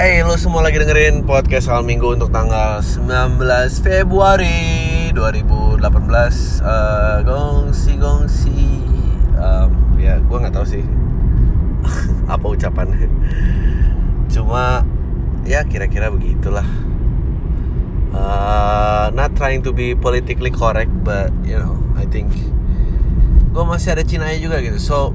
[0.00, 3.36] Hey lo semua lagi dengerin podcast awal minggu untuk tanggal 19
[3.84, 8.64] Februari 2018 uh, Gongsi gongsi.
[9.36, 10.80] Um, Ya gue gak tahu sih
[12.32, 13.12] Apa ucapannya.
[14.32, 14.88] Cuma
[15.44, 16.64] ya kira-kira begitulah.
[18.16, 22.32] Uh, Not trying to be politically correct But you know I think
[23.52, 24.80] Gue masih ada Cina juga gitu.
[24.80, 25.12] So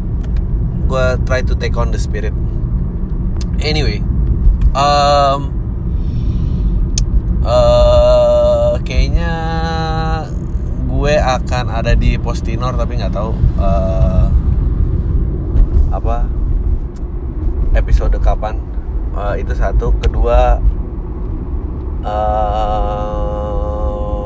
[0.85, 2.37] gue try to take on the spirit.
[3.57, 4.05] Anyway
[4.75, 5.39] um,
[7.47, 9.31] uh, kayaknya
[10.91, 14.27] gue akan ada di Postinor tapi nggak tahu uh,
[15.95, 16.27] apa
[17.75, 18.59] episode kapan.
[19.15, 19.95] Uh, itu satu.
[20.03, 20.59] Kedua
[22.03, 23.07] uh,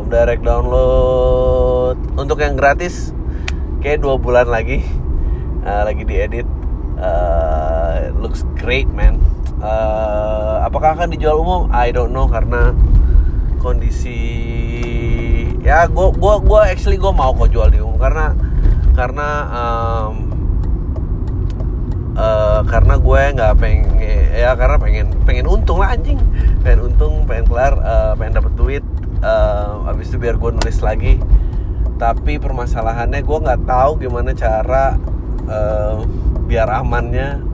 [0.10, 1.98] direct download.
[2.18, 3.14] Untuk yang gratis
[3.86, 4.82] kayak dua bulan lagi.
[5.62, 6.50] Uh, lagi diedit.
[7.00, 9.29] Uh, looks great man
[9.64, 11.72] uh, apakah akan dijual umum?
[11.72, 12.76] I don't know karena
[13.60, 14.20] kondisi
[15.60, 18.32] ya gue gua gua actually gue mau kok jual di umum karena
[18.96, 20.14] karena um,
[22.16, 23.88] uh, karena gue nggak pengen
[24.36, 26.20] ya karena pengen pengen untung lah anjing.
[26.64, 28.84] Pengen untung pengen kelar uh, pengen dapet duit
[29.24, 31.20] uh, abis itu biar gue nulis lagi.
[32.00, 34.96] Tapi permasalahannya gue nggak tahu gimana cara
[35.48, 36.00] uh,
[36.48, 37.49] biar amannya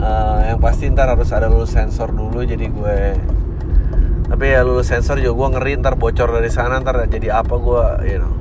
[0.00, 2.98] uh, yang pasti ntar harus ada lulus sensor dulu jadi gue
[4.30, 7.84] tapi ya lulus sensor juga gue ngeri ntar bocor dari sana ntar jadi apa gue
[8.08, 8.34] you know.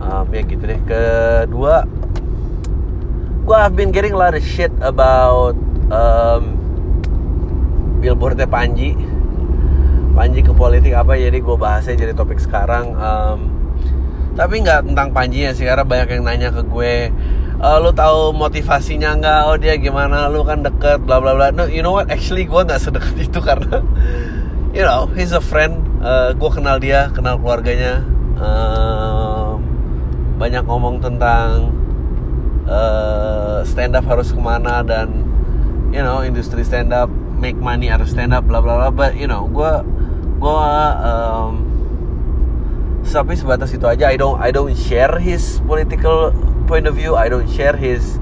[0.00, 0.80] Um, ya gitu deh.
[0.86, 1.84] Kedua
[3.44, 5.58] gue have been getting a lot of shit about
[5.90, 6.54] um,
[7.98, 8.94] billboardnya Panji.
[10.14, 13.50] Panji ke politik apa jadi gue bahasnya jadi topik sekarang um,
[14.38, 17.10] tapi nggak tentang Panji ya sih karena banyak yang nanya ke gue
[17.60, 19.40] uh, lu tahu motivasinya nggak?
[19.46, 20.26] Oh dia gimana?
[20.32, 21.52] Lu kan deket bla bla bla.
[21.52, 22.08] No you know what?
[22.08, 23.84] Actually gue nggak sedekat itu karena
[24.72, 25.84] you know he's a friend.
[26.00, 28.02] Uh, gue kenal dia kenal keluarganya.
[28.40, 29.60] Uh,
[30.40, 31.76] banyak ngomong tentang
[32.64, 35.28] uh, stand up harus ke mana dan
[35.92, 38.88] you know industri stand up make money harus stand up bla bla bla.
[38.88, 39.72] But you know gue
[40.40, 40.56] gue
[41.04, 41.69] um,
[43.04, 44.12] tapi sebatas itu aja.
[44.12, 46.36] I don't I don't share his political
[46.68, 47.16] point of view.
[47.16, 48.20] I don't share his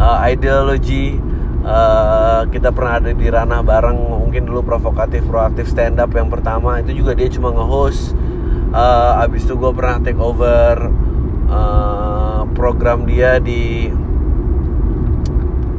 [0.00, 1.20] uh, ideology.
[1.66, 6.82] Uh, kita pernah ada di ranah bareng mungkin dulu provokatif proaktif stand up yang pertama.
[6.82, 8.14] Itu juga dia cuma nge-host.
[8.74, 10.90] Uh, abis itu gue pernah take over
[11.50, 13.90] uh, program dia di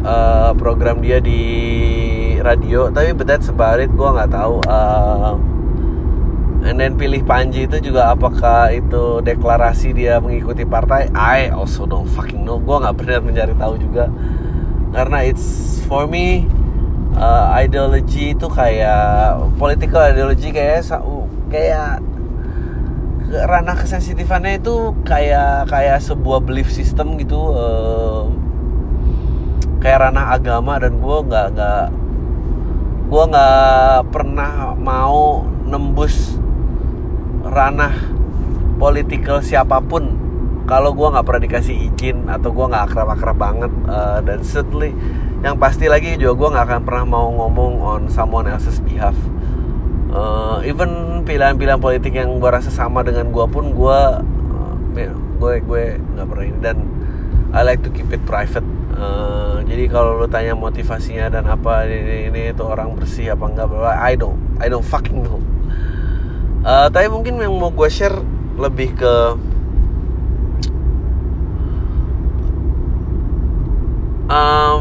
[0.07, 1.43] uh, program dia di
[2.39, 2.87] radio.
[2.91, 3.91] Tapi but that's about it.
[3.91, 5.26] Gue nggak tahu uh,
[6.77, 11.09] then pilih Panji itu juga apakah itu deklarasi dia mengikuti partai?
[11.13, 12.61] I also don't fucking know.
[12.61, 14.09] Gue nggak benar mencari tahu juga.
[14.93, 16.47] Karena it's for me
[17.17, 20.85] uh, ideology itu kayak political ideology kayak
[21.49, 21.99] kayak
[23.27, 28.31] ranah kesensitifannya itu kayak kayak sebuah belief system gitu uh,
[29.83, 31.85] kayak ranah agama dan gue nggak nggak
[33.07, 36.39] gue nggak pernah mau nembus
[37.50, 37.94] ranah
[38.78, 40.28] politikal siapa pun
[40.68, 44.91] kalau gue nggak pernah dikasih izin atau gue nggak akrab-akrab banget uh, dan certainly
[45.40, 49.16] yang pasti lagi juga gue nggak akan pernah mau ngomong on someone else's behalf.
[50.12, 54.00] Uh, even pilihan-pilihan politik yang gue rasa sama dengan gue pun gue
[54.52, 54.74] uh,
[55.40, 56.78] gue gue nggak pernah ini dan
[57.56, 58.66] I like to keep it private.
[58.91, 63.72] Uh, jadi kalau lo tanya motivasinya dan apa ini ini itu orang bersih apa enggak
[63.94, 65.40] I don't I don't fucking know
[66.67, 68.19] uh, tapi mungkin yang mau gue share
[68.59, 69.16] lebih ke
[74.28, 74.79] um,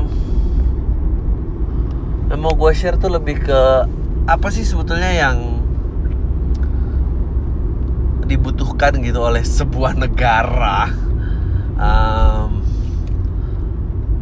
[2.27, 3.61] yang mau gue share tuh lebih ke
[4.27, 5.63] apa sih sebetulnya yang
[8.27, 10.91] dibutuhkan gitu oleh sebuah negara?
[11.79, 12.67] Um,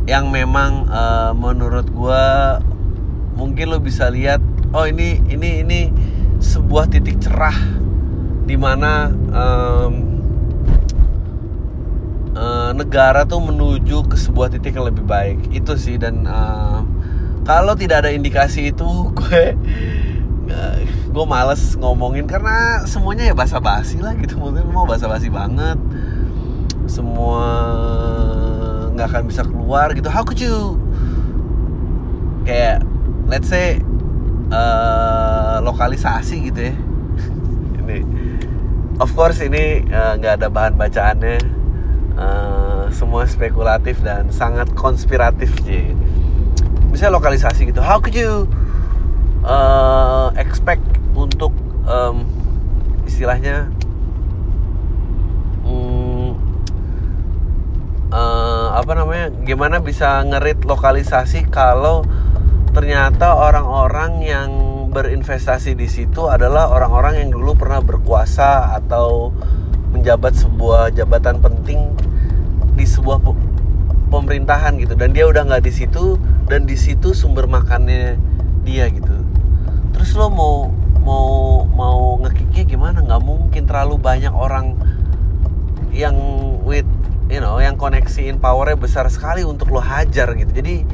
[0.05, 2.25] yang memang uh, menurut gue
[3.41, 4.45] mungkin lo bisa lihat
[4.77, 5.81] oh ini ini ini
[6.45, 7.57] sebuah titik cerah
[8.45, 9.95] di mana um,
[12.37, 15.41] uh, negara tuh menuju ke sebuah titik yang lebih baik.
[15.49, 16.85] Itu sih dan uh,
[17.49, 18.89] kalau tidak ada indikasi itu
[19.19, 19.57] gue
[21.15, 24.37] gue males ngomongin karena semuanya ya basa-basi lah gitu.
[24.37, 25.79] Maksudnya mau basa-basi banget.
[26.85, 27.47] Semua
[28.93, 30.11] nggak akan bisa keluar gitu.
[30.11, 30.77] How could you?
[32.45, 32.85] Kayak
[33.25, 33.81] let's say
[34.53, 36.75] uh, lokalisasi gitu ya.
[37.85, 37.99] Ini
[38.99, 41.39] of course ini nggak uh, ada bahan bacaannya.
[42.15, 45.91] Uh, semua spekulatif dan sangat konspiratif sih
[46.95, 47.83] misalnya lokalisasi gitu.
[47.83, 48.47] How could you
[49.43, 50.87] uh, expect
[51.19, 51.51] untuk
[51.91, 52.23] um,
[53.03, 53.67] istilahnya
[58.15, 62.07] uh, apa namanya gimana bisa ngerit lokalisasi kalau
[62.71, 64.51] ternyata orang-orang yang
[64.95, 69.35] berinvestasi di situ adalah orang-orang yang dulu pernah berkuasa atau
[69.91, 71.91] menjabat sebuah jabatan penting
[72.79, 73.19] di sebuah
[74.15, 74.95] pemerintahan gitu.
[74.95, 76.15] Dan dia udah nggak di situ
[76.47, 78.15] dan di situ sumber makannya
[78.63, 79.19] dia gitu.
[79.91, 80.71] Terus lo mau
[81.03, 82.99] mau mau ngekiknya gimana?
[83.03, 84.79] Nggak mungkin terlalu banyak orang
[85.91, 86.15] yang
[86.63, 86.87] with
[87.31, 90.51] you know yang koneksi in powernya besar sekali untuk lo hajar gitu.
[90.55, 90.87] Jadi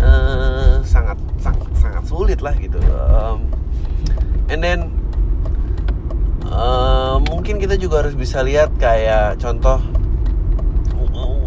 [0.00, 1.59] uh, sangat sangat
[2.10, 2.82] sulit lah gitu.
[2.82, 3.46] Um,
[4.50, 4.90] and then
[6.50, 9.78] uh, mungkin kita juga harus bisa lihat kayak contoh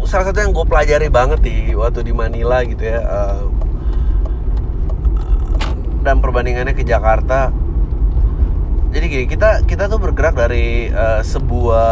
[0.08, 3.44] salah satu yang gue pelajari banget di waktu di Manila gitu ya uh,
[6.04, 7.52] dan perbandingannya ke Jakarta.
[8.94, 11.88] Jadi gini kita kita tuh bergerak dari uh, sebuah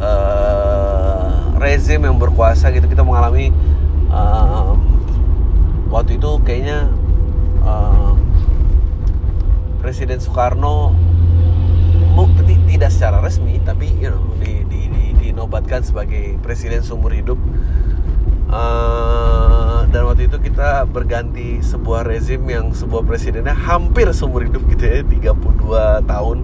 [0.00, 2.86] uh, rezim yang berkuasa gitu.
[2.88, 3.52] Kita mengalami
[4.08, 4.72] uh,
[5.92, 6.88] waktu itu kayaknya
[9.84, 10.96] Presiden Soekarno
[12.74, 17.38] tidak secara resmi tapi you know di, di, di, dinobatkan sebagai presiden seumur hidup.
[18.50, 24.84] Uh, dan waktu itu kita berganti sebuah rezim yang sebuah presidennya hampir seumur hidup gitu
[24.84, 26.38] ya 32 tahun.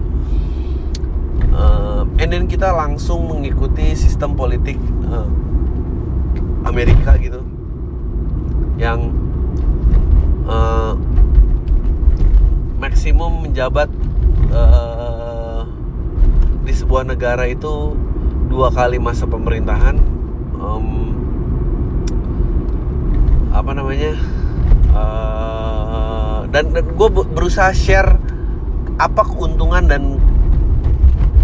[1.51, 4.79] Uh, and then kita langsung mengikuti sistem politik
[5.11, 5.27] uh,
[6.63, 7.43] Amerika gitu.
[8.79, 9.11] Yang
[12.81, 13.93] maksimum menjabat
[14.49, 15.69] uh,
[16.65, 17.93] di sebuah negara itu
[18.49, 20.01] dua kali masa pemerintahan
[20.57, 21.13] um,
[23.53, 24.17] apa namanya
[24.97, 28.17] uh, dan, dan gue berusaha share
[28.97, 30.17] apa keuntungan dan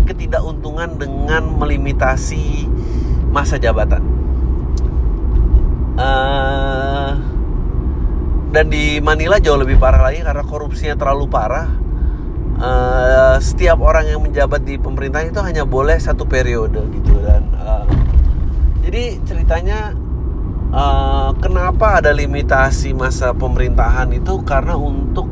[0.10, 2.66] ketidakuntungan dengan melimitasi
[3.30, 4.01] masa jabatan.
[5.98, 6.67] Uh,
[8.51, 11.67] dan di Manila jauh lebih parah lagi karena korupsinya terlalu parah.
[12.57, 17.85] Uh, setiap orang yang menjabat di pemerintah itu hanya boleh satu periode gitu dan uh,
[18.81, 19.94] jadi ceritanya
[20.73, 24.41] uh, kenapa ada limitasi masa pemerintahan itu?
[24.41, 25.29] Karena untuk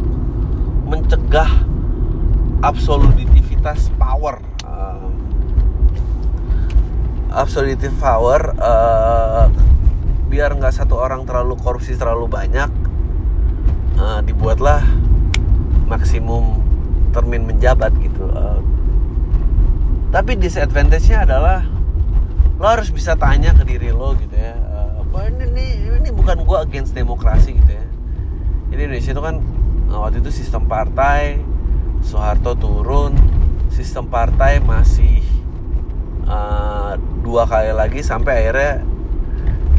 [0.85, 1.65] mencegah
[2.61, 5.09] absolutivitas power uh,
[7.33, 9.49] absolutive power uh,
[10.29, 12.84] biar nggak satu orang terlalu korupsi terlalu banyak
[13.99, 14.83] uh, dibuatlah
[15.85, 16.59] maksimum
[17.15, 18.59] termin menjabat gitu uh,
[20.11, 21.67] tapi disadvantage-nya adalah
[22.55, 25.65] lo harus bisa tanya ke diri lo gitu ya uh, ini, ini
[26.05, 27.85] ini bukan gue against demokrasi gitu ya.
[28.69, 29.35] Jadi Indonesia itu kan
[29.89, 31.41] waktu itu sistem partai
[32.05, 33.17] Soeharto turun
[33.73, 35.25] sistem partai masih
[36.29, 36.93] uh,
[37.25, 38.85] dua kali lagi sampai akhirnya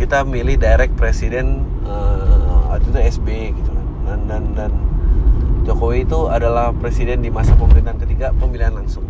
[0.02, 3.75] kita milih direct presiden uh, waktu itu SB gitu
[4.06, 4.72] dan dan dan
[5.66, 9.02] Jokowi itu adalah presiden di masa pemerintahan ketiga pemilihan langsung.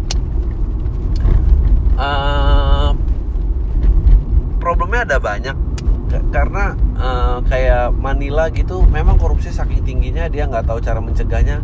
[2.01, 2.97] Uh,
[4.57, 5.57] problemnya ada banyak.
[6.33, 11.61] Karena uh, kayak Manila gitu memang korupsi saking tingginya dia nggak tahu cara mencegahnya.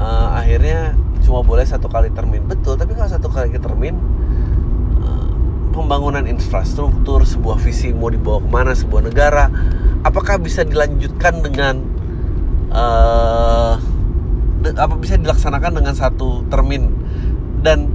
[0.00, 2.48] Uh, akhirnya cuma boleh satu kali termin.
[2.48, 3.92] Betul tapi kalau satu kali termin
[5.78, 9.46] pembangunan infrastruktur sebuah visi mau dibawa ke mana sebuah negara
[10.02, 11.87] apakah bisa dilanjutkan dengan
[12.72, 13.74] uh,
[14.78, 16.90] apa bisa dilaksanakan dengan satu termin.
[17.58, 17.90] Dan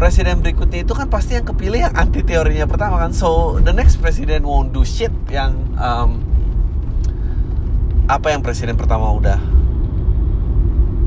[0.00, 3.14] presiden berikutnya itu kan pasti yang kepilih yang anti teorinya pertama kan.
[3.14, 6.22] So the next president won't do shit yang um,
[8.10, 9.40] apa yang presiden pertama udah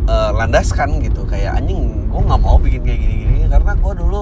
[0.08, 1.28] uh, landaskan gitu.
[1.28, 3.52] Kayak anjing gue nggak mau bikin kayak gini-gini.
[3.52, 4.22] Karena gue dulu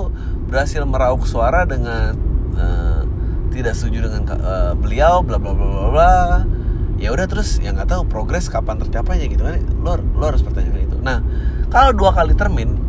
[0.50, 2.14] berhasil meraup suara dengan
[2.58, 3.02] uh,
[3.54, 6.14] tidak setuju dengan uh, beliau bla bla bla bla bla
[7.04, 9.60] ya udah terus ya nggak tahu progres kapan tercapainya gitu kan.
[9.84, 10.96] Lo lo harus pertanyaan itu.
[11.04, 11.20] Nah
[11.68, 12.80] kalau dua kali termin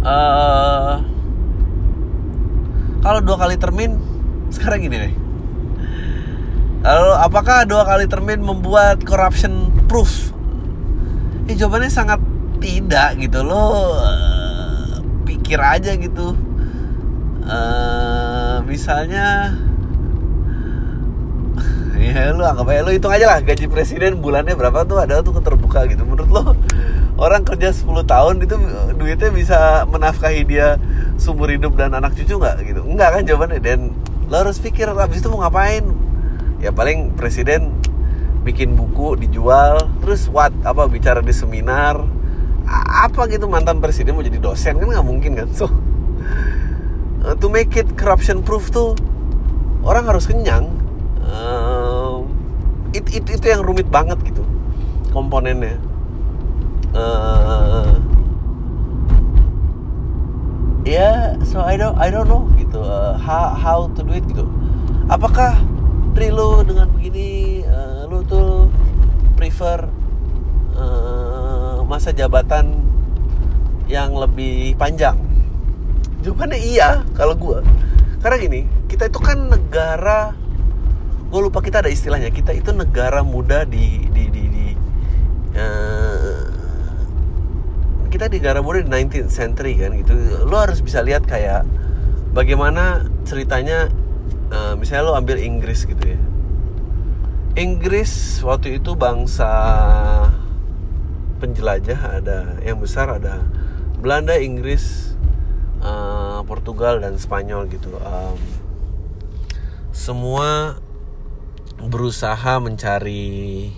[0.00, 1.04] uh,
[3.04, 4.00] kalau dua kali termin
[4.54, 5.14] sekarang gini deh.
[6.82, 10.32] Lalu apakah dua kali termin membuat corruption proof?
[11.46, 12.18] Ya jawabannya sangat
[12.64, 13.44] tidak gitu.
[13.44, 16.32] Lo uh, pikir aja gitu.
[17.42, 19.58] Uh, misalnya
[21.98, 25.36] ya lu anggap aja lu hitung aja lah gaji presiden bulannya berapa tuh ada tuh
[25.40, 26.02] terbuka gitu.
[26.06, 26.42] Menurut lo
[27.20, 28.56] orang kerja 10 tahun itu
[28.96, 29.58] duitnya bisa
[29.88, 30.80] menafkahi dia
[31.20, 32.80] sumber hidup dan anak cucu nggak gitu?
[32.84, 33.60] Nggak kan jawabannya?
[33.60, 33.92] Dan
[34.32, 35.84] lo harus pikir habis itu mau ngapain?
[36.62, 37.74] Ya paling presiden
[38.42, 42.02] bikin buku dijual terus what apa bicara di seminar
[42.66, 45.48] apa gitu mantan presiden mau jadi dosen kan nggak mungkin kan?
[45.54, 45.70] So
[47.42, 48.98] to make it corruption proof tuh
[49.82, 50.70] orang harus kenyang.
[51.22, 51.71] Uh,
[52.92, 54.44] it, it, itu yang rumit banget gitu
[55.12, 55.76] komponennya.
[56.92, 57.96] Uh,
[60.84, 64.24] ya yeah, so I don't I don't know gitu uh, how how to do it
[64.28, 64.44] gitu.
[65.08, 65.56] Apakah
[66.12, 68.68] Tri lu dengan begini uh, lu tuh
[69.36, 69.88] prefer
[70.76, 72.84] uh, masa jabatan
[73.88, 75.16] yang lebih panjang?
[76.20, 77.58] Jawabannya iya kalau gue
[78.22, 80.36] karena gini kita itu kan negara
[81.32, 82.28] gue lupa kita ada istilahnya.
[82.28, 84.66] Kita itu negara muda di di di, di
[85.56, 86.44] uh,
[88.12, 90.12] kita di negara muda di 19th century kan gitu.
[90.44, 91.64] Lo harus bisa lihat kayak
[92.36, 93.88] bagaimana ceritanya
[94.52, 96.20] uh, misalnya lo ambil Inggris gitu ya.
[97.56, 99.48] Inggris waktu itu bangsa
[101.40, 103.40] penjelajah ada yang besar ada
[103.96, 105.16] Belanda Inggris
[105.80, 107.96] uh, Portugal dan Spanyol gitu.
[108.04, 108.36] Um,
[109.92, 110.76] semua
[111.80, 113.72] berusaha mencari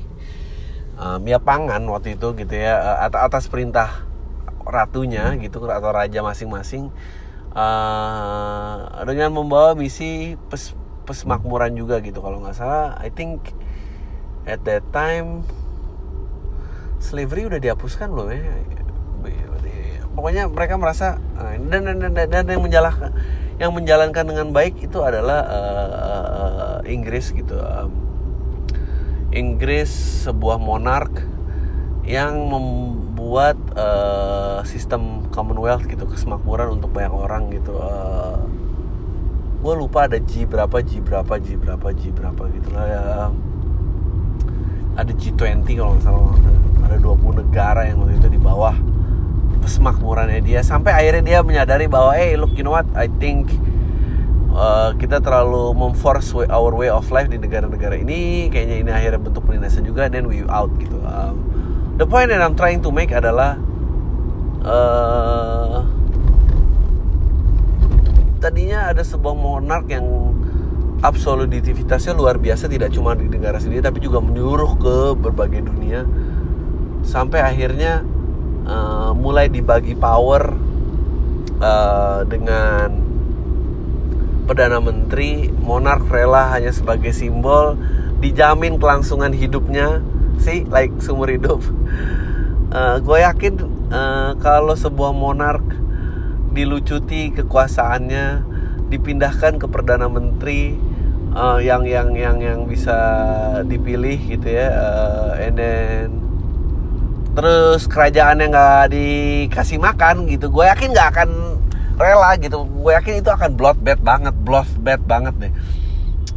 [0.98, 4.06] um, ya pangan waktu itu gitu ya atas perintah
[4.64, 6.88] ratunya gitu atau raja masing-masing
[7.52, 10.72] uh, dengan membawa misi pes
[11.04, 12.24] pesmakmuran juga gitu.
[12.24, 13.52] Kalau nggak salah I think
[14.48, 15.44] at that time
[16.96, 18.40] slavery udah dihapuskan loh ya?
[20.14, 23.10] Pokoknya mereka merasa uh, dan, dan, dan, dan yang menjalankan
[23.58, 25.90] yang menjalankan dengan baik itu adalah uh,
[26.32, 27.92] uh, Inggris gitu um,
[29.34, 29.90] Inggris
[30.24, 31.26] sebuah monark
[32.04, 38.38] yang membuat uh, sistem Commonwealth gitu kesemakmuran untuk banyak orang gitu uh,
[39.64, 43.02] gue lupa ada G berapa G berapa G berapa G berapa gitu lah ya
[44.94, 46.36] ada G20 kalau nggak salah
[46.84, 48.76] ada 20 negara yang waktu itu di bawah
[49.64, 52.84] kesemakmurannya dia sampai akhirnya dia menyadari bahwa eh hey, look you know what?
[52.92, 53.48] I think
[54.54, 58.48] uh, kita terlalu memforce our way of life di negara-negara ini.
[58.48, 60.96] Kayaknya ini akhirnya bentuk penindasan juga dan we out gitu.
[61.02, 61.34] Um,
[61.98, 63.58] the point that I'm trying to make adalah
[64.62, 65.82] uh,
[68.38, 70.06] tadinya ada sebuah monark yang
[71.04, 76.08] absolutivitasnya luar biasa tidak cuma di negara sendiri tapi juga menyeluruh ke berbagai dunia.
[77.04, 78.00] Sampai akhirnya
[78.64, 80.56] uh, mulai dibagi power
[81.60, 83.03] uh, dengan
[84.44, 87.76] perdana menteri monark rela hanya sebagai simbol
[88.20, 90.04] dijamin kelangsungan hidupnya.
[90.40, 91.60] Sih like seumur hidup.
[92.74, 93.54] Uh, gue yakin
[93.94, 95.62] uh, kalau sebuah monark
[96.50, 98.42] dilucuti kekuasaannya
[98.90, 100.74] dipindahkan ke perdana menteri
[101.34, 102.94] uh, yang yang yang yang bisa
[103.66, 106.06] dipilih gitu ya uh, and then
[107.34, 111.30] terus kerajaan yang nggak dikasih makan gitu gue yakin nggak akan
[111.98, 112.66] rela gitu.
[112.66, 115.52] Gue yakin itu akan bloodbath banget bloodbath banget deh.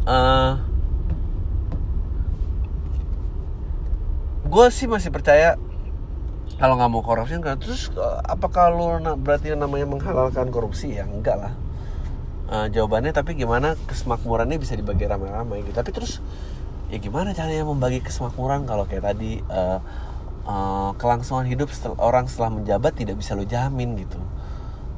[0.07, 0.61] Uh,
[4.47, 5.59] gue sih masih percaya
[6.57, 7.91] kalau nggak mau korupsi kan terus
[8.23, 10.95] apakah lu berarti namanya menghalalkan korupsi?
[10.95, 11.53] Ya enggak lah.
[12.47, 15.75] Uh, jawabannya tapi gimana kesemakmurannya bisa dibagi ramai-ramai gitu.
[15.75, 16.23] Tapi terus
[16.87, 19.83] ya gimana caranya membagi kesemakmuran kalau kayak tadi uh,
[20.47, 24.15] uh, kelangsungan hidup setelah, orang setelah menjabat tidak bisa lo jamin gitu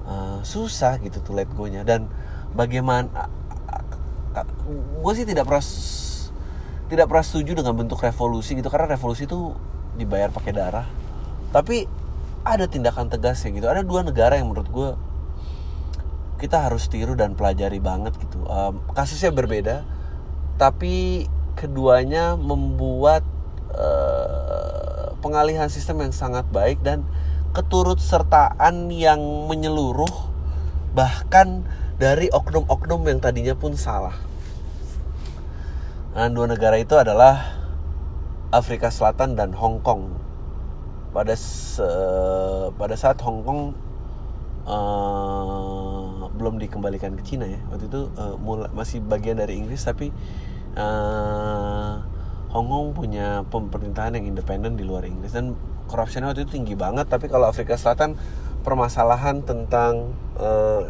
[0.09, 1.85] uh, susah gitu tuh let go-nya.
[1.85, 2.09] Dan
[2.57, 3.29] bagaimana
[4.99, 5.63] gue sih tidak pernah
[6.89, 8.73] tidak pernah setuju dengan bentuk revolusi gitu.
[8.73, 9.53] Karena revolusi itu
[9.95, 10.87] dibayar pakai darah.
[11.53, 11.85] Tapi
[12.41, 13.69] ada tindakan tegas ya gitu.
[13.69, 14.89] Ada dua negara yang menurut gue
[16.39, 18.41] kita harus tiru dan pelajari banget gitu.
[18.49, 19.85] Um, kasusnya berbeda
[20.59, 23.23] tapi keduanya membuat
[23.71, 27.07] uh, pengalihan sistem yang sangat baik dan
[27.51, 30.29] keturut sertaan yang menyeluruh
[30.93, 31.65] bahkan
[31.99, 34.15] dari oknum-oknum yang tadinya pun salah.
[36.15, 37.59] Nah dua negara itu adalah
[38.49, 40.17] Afrika Selatan dan Hong Kong.
[41.09, 41.85] Pada se,
[42.77, 43.61] pada saat Hong Kong
[44.65, 47.61] uh, belum dikembalikan ke Cina ya.
[47.69, 50.09] Waktu itu uh, mula, masih bagian dari Inggris tapi
[50.77, 52.01] uh,
[52.49, 55.33] Hong Kong punya pemerintahan yang independen di luar Inggris.
[55.33, 55.53] Dan
[55.89, 58.13] korupsinya waktu itu tinggi banget tapi kalau Afrika Selatan
[58.61, 60.85] permasalahan tentang uh,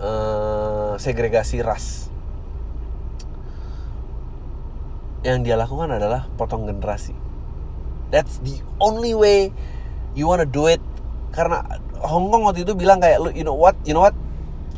[0.00, 2.08] uh, segregasi ras
[5.22, 7.28] yang dia lakukan adalah potong generasi
[8.08, 9.52] That's the only way
[10.16, 10.80] you wanna do it.
[11.32, 11.60] Karena
[12.00, 14.16] Hong Kong waktu itu bilang kayak lu, you know what, you know what,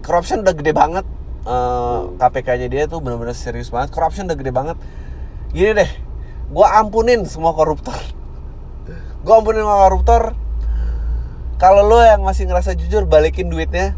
[0.03, 1.07] corruption udah gede banget.
[1.47, 3.95] Uh, KPK-nya dia tuh benar-benar serius banget.
[3.95, 4.77] Corruption udah gede banget.
[5.55, 5.91] Gini deh,
[6.51, 7.95] gue ampunin semua koruptor
[9.21, 10.23] gue ampunin semua koruptor.
[11.61, 13.93] Kalau lo yang masih ngerasa jujur balikin duitnya.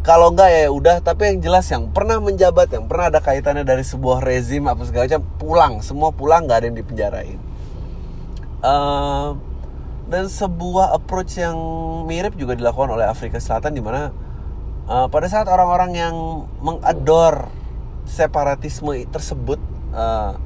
[0.00, 0.96] Kalau enggak ya udah.
[1.04, 5.04] Tapi yang jelas yang pernah menjabat yang pernah ada kaitannya dari sebuah rezim apa segala
[5.04, 5.72] macam pulang.
[5.84, 7.38] Semua pulang nggak ada yang dipenjarain.
[8.64, 9.36] Uh,
[10.08, 11.58] dan sebuah approach yang
[12.08, 14.14] mirip juga dilakukan oleh Afrika Selatan di mana
[14.88, 16.14] uh, pada saat orang-orang yang
[16.62, 17.50] mengador
[18.06, 19.58] separatisme tersebut
[19.92, 20.38] uh,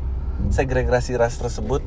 [0.48, 1.84] segregasi ras tersebut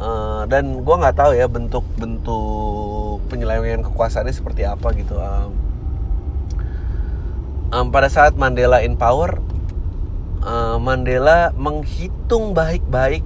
[0.00, 5.50] uh, dan gue nggak tahu ya bentuk-bentuk penyelewengan kekuasaannya seperti apa gitu uh,
[7.72, 9.40] um, pada saat Mandela in power
[10.44, 13.24] uh, Mandela menghitung baik-baik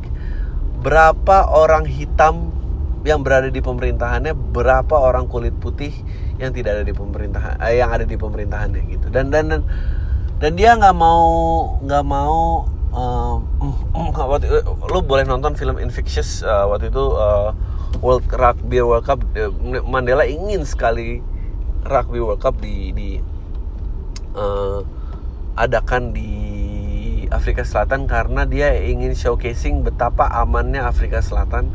[0.80, 2.56] berapa orang hitam
[3.04, 5.92] yang berada di pemerintahannya berapa orang kulit putih
[6.40, 9.06] yang tidak ada di pemerintahan eh, yang ada di pemerintahannya gitu.
[9.12, 9.62] Dan dan dan,
[10.40, 11.28] dan dia nggak mau
[11.84, 13.46] nggak mau um,
[14.30, 17.54] waktu lu boleh nonton film Infectious uh, waktu itu uh,
[18.04, 19.20] World Rugby World Cup
[19.86, 21.22] Mandela ingin sekali
[21.86, 23.08] Rugby World Cup di di
[24.36, 24.84] uh,
[25.58, 26.32] adakan di
[27.30, 31.70] Afrika Selatan karena dia ingin showcasing betapa amannya Afrika Selatan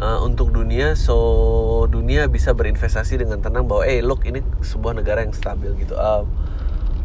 [0.00, 0.96] uh, untuk dunia.
[0.96, 5.94] So dunia bisa berinvestasi dengan tenang bahwa eh look ini sebuah negara yang stabil gitu.
[5.94, 6.26] Um,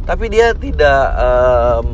[0.07, 1.91] tapi dia tidak um,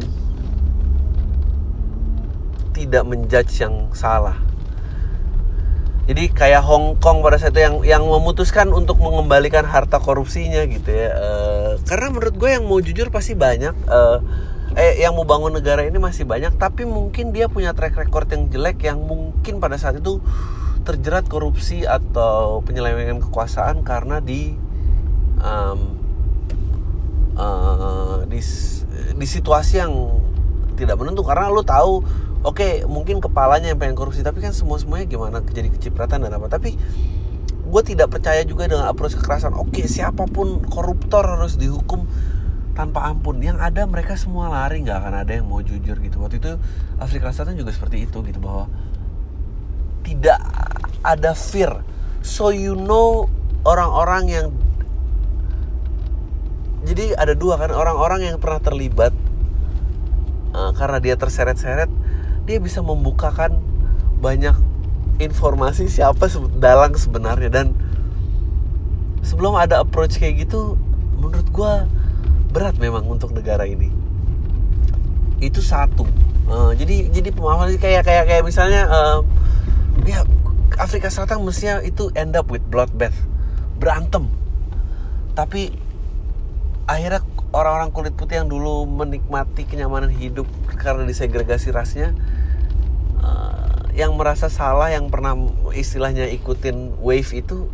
[2.71, 4.39] tidak menjudge yang salah.
[6.09, 10.89] Jadi kayak Hong Kong pada saat itu yang yang memutuskan untuk mengembalikan harta korupsinya gitu
[10.91, 14.19] ya uh, karena menurut gue yang mau jujur pasti banyak uh,
[14.75, 18.49] eh yang mau bangun negara ini masih banyak tapi mungkin dia punya track record yang
[18.49, 20.19] jelek yang mungkin pada saat itu
[20.81, 24.57] terjerat korupsi atau penyelewengan kekuasaan karena di
[25.37, 25.79] um,
[27.37, 28.41] uh, di
[29.15, 29.93] di situasi yang
[30.75, 31.21] tidak menentu.
[31.21, 32.01] Karena lo tahu
[32.41, 36.33] oke okay, mungkin kepalanya yang pengen korupsi tapi kan semua semuanya gimana jadi kecipratan dan
[36.33, 36.49] apa.
[36.49, 36.77] Tapi
[37.71, 39.55] gue tidak percaya juga dengan approach kekerasan.
[39.55, 42.03] Oke okay, siapa pun koruptor harus dihukum
[42.75, 43.39] tanpa ampun.
[43.39, 46.17] Yang ada mereka semua lari nggak akan ada yang mau jujur gitu.
[46.19, 46.51] Waktu itu
[46.99, 48.67] Afrika Selatan juga seperti itu gitu bahwa
[50.03, 50.41] tidak
[51.05, 51.85] ada fear.
[52.21, 53.31] So you know
[53.63, 54.47] orang-orang yang
[56.81, 59.13] jadi ada dua kan orang-orang yang pernah terlibat
[60.57, 61.89] uh, karena dia terseret-seret
[62.51, 63.63] dia bisa membukakan
[64.19, 64.51] banyak
[65.23, 66.27] informasi siapa
[66.59, 67.47] dalang sebenarnya.
[67.47, 67.71] Dan
[69.23, 70.75] sebelum ada approach kayak gitu
[71.15, 71.73] menurut gue
[72.51, 73.87] berat memang untuk negara ini.
[75.39, 76.03] Itu satu.
[76.51, 79.23] Uh, jadi jadi pemahaman kayak kayak kayak misalnya uh,
[80.03, 80.27] ya
[80.75, 83.15] Afrika Selatan mestinya itu end up with bloodbath
[83.79, 84.27] berantem.
[85.31, 85.71] Tapi
[86.91, 87.23] akhirnya
[87.55, 90.43] orang-orang kulit putih yang dulu menikmati kenyamanan hidup
[90.75, 92.11] karena disegregasi rasnya
[93.21, 95.37] uh, yang merasa salah yang pernah
[95.71, 97.69] istilahnya ikutin wave itu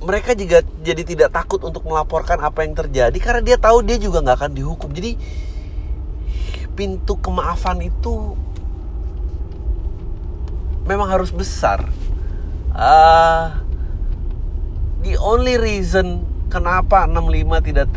[0.00, 4.24] mereka juga jadi tidak takut untuk melaporkan apa yang terjadi karena dia tahu dia juga
[4.24, 5.14] nggak akan dihukum jadi
[6.74, 8.32] pintu kemaafan itu
[10.88, 11.84] memang harus besar.
[12.72, 13.60] Uh,
[15.04, 17.92] the only reason kenapa 65 tidak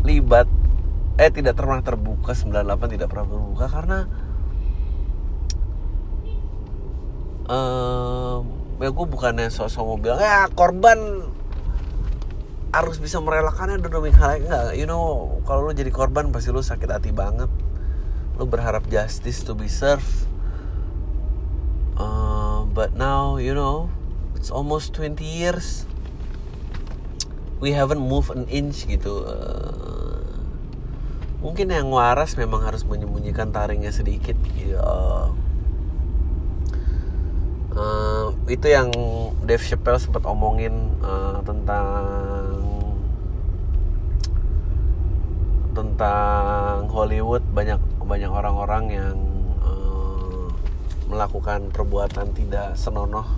[0.00, 0.46] terlibat
[1.20, 3.98] eh tidak pernah terbuka 98 tidak pernah terbuka karena
[7.52, 8.40] uh,
[8.80, 11.28] ya gue bukannya sosok mau bilang ya korban
[12.72, 16.88] harus bisa merelakannya demi hal enggak you know kalau lo jadi korban pasti lo sakit
[16.88, 17.52] hati banget.
[18.40, 20.32] Lo berharap justice to be served.
[22.72, 23.92] But now you know
[24.32, 25.84] it's almost 20 years.
[27.60, 30.24] We haven't moved an inch gitu uh,
[31.44, 34.74] mungkin yang waras memang harus menyembunyikan taringnya sedikit gitu.
[34.80, 35.30] uh,
[38.48, 38.92] itu yang
[39.48, 41.86] Dave Chappelle sempat omongin uh, tentang
[45.72, 47.40] tentang Hollywood.
[47.52, 49.16] Banyak banyak orang-orang yang
[51.12, 53.28] melakukan perbuatan tidak senonoh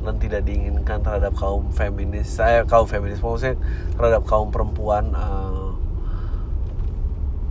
[0.00, 3.58] dan tidak diinginkan terhadap kaum feminis saya kaum feminis maksudnya
[3.98, 5.76] terhadap kaum perempuan uh,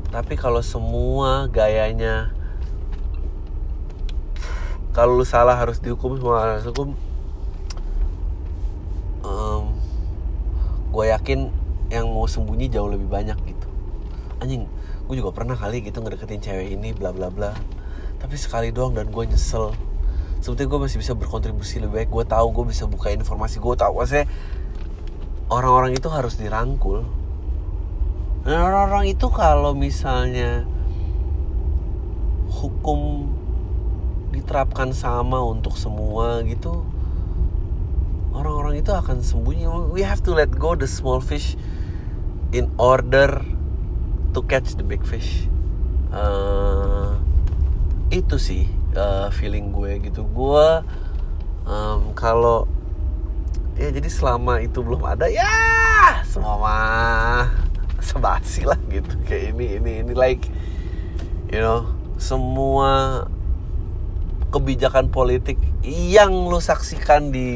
[0.10, 2.34] tapi kalau semua gayanya
[4.96, 6.98] kalau lu salah harus dihukum semua harus hukum
[9.24, 9.74] um,
[10.90, 11.54] gue yakin
[11.90, 13.68] yang mau sembunyi jauh lebih banyak gitu.
[14.40, 14.70] Anjing
[15.10, 17.54] gue juga pernah kali gitu ngedeketin cewek ini bla bla bla.
[18.22, 19.74] Tapi sekali doang dan gue nyesel.
[20.40, 22.10] Sebetulnya gue masih bisa berkontribusi lebih baik.
[22.14, 24.00] Gue tahu gue bisa buka informasi gue tahu.
[24.00, 24.30] Maksudnya
[25.50, 27.04] orang-orang itu harus dirangkul.
[28.46, 30.64] Orang-orang itu kalau misalnya
[32.50, 33.30] hukum
[34.30, 36.86] diterapkan sama untuk semua gitu
[38.40, 39.68] orang-orang itu akan sembunyi.
[39.92, 41.60] We have to let go the small fish
[42.56, 43.44] in order
[44.32, 45.50] to catch the big fish.
[46.10, 47.20] Uh,
[48.10, 48.64] itu sih
[48.96, 50.26] uh, feeling gue gitu.
[50.26, 50.82] Gue
[51.68, 52.66] um, kalau
[53.76, 55.48] ya jadi selama itu belum ada ya
[56.26, 57.46] semua mah
[58.02, 59.14] sebasi lah gitu.
[59.28, 60.48] Kayak ini ini ini like
[61.52, 63.26] you know semua
[64.50, 67.48] kebijakan politik yang lo saksikan di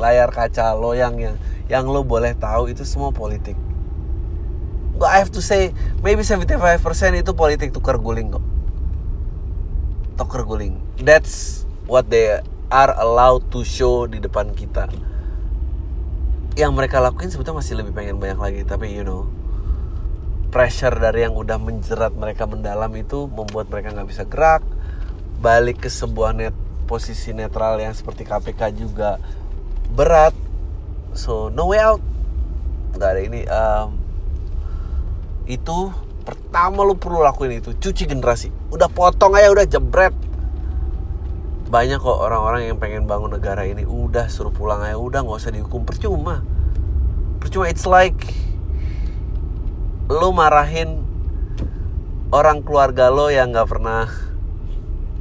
[0.00, 1.36] layar kaca lo yang yang
[1.68, 3.54] yang lo boleh tahu itu semua politik.
[4.98, 5.70] I have to say
[6.02, 6.50] maybe 75%
[7.14, 8.44] itu politik tukar guling kok.
[10.18, 10.80] Tukar guling.
[10.98, 14.90] That's what they are allowed to show di depan kita.
[16.58, 19.30] Yang mereka lakuin sebetulnya masih lebih pengen banyak lagi tapi you know
[20.48, 24.64] pressure dari yang udah menjerat mereka mendalam itu membuat mereka nggak bisa gerak
[25.38, 26.54] balik ke sebuah net
[26.88, 29.22] posisi netral yang seperti KPK juga
[29.92, 30.34] berat.
[31.14, 32.02] So no way out.
[32.96, 33.88] Nggak ada ini um,
[35.46, 35.92] itu
[36.26, 38.50] pertama lu perlu lakuin itu cuci generasi.
[38.72, 40.16] Udah potong aja udah jebret.
[41.68, 45.52] Banyak kok orang-orang yang pengen bangun negara ini udah suruh pulang aja udah nggak usah
[45.52, 45.84] dihukum.
[45.84, 46.40] Percuma.
[47.38, 48.16] Percuma it's like
[50.08, 51.04] lu marahin
[52.32, 54.27] orang keluarga lo yang nggak pernah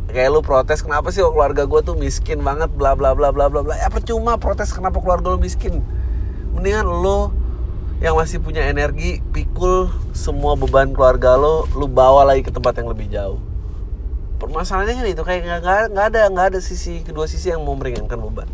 [0.08, 3.62] kayak lu protes kenapa sih keluarga gue tuh miskin banget bla bla bla bla bla
[3.64, 3.76] bla.
[3.76, 5.84] Ya percuma protes kenapa keluarga lu miskin.
[6.56, 7.36] Mendingan lo
[7.98, 12.88] yang masih punya energi pikul semua beban keluarga lo lu bawa lagi ke tempat yang
[12.88, 13.42] lebih jauh.
[14.38, 18.22] Permasalahannya kan itu kayak nggak nggak ada nggak ada sisi kedua sisi yang mau meringankan
[18.22, 18.50] beban.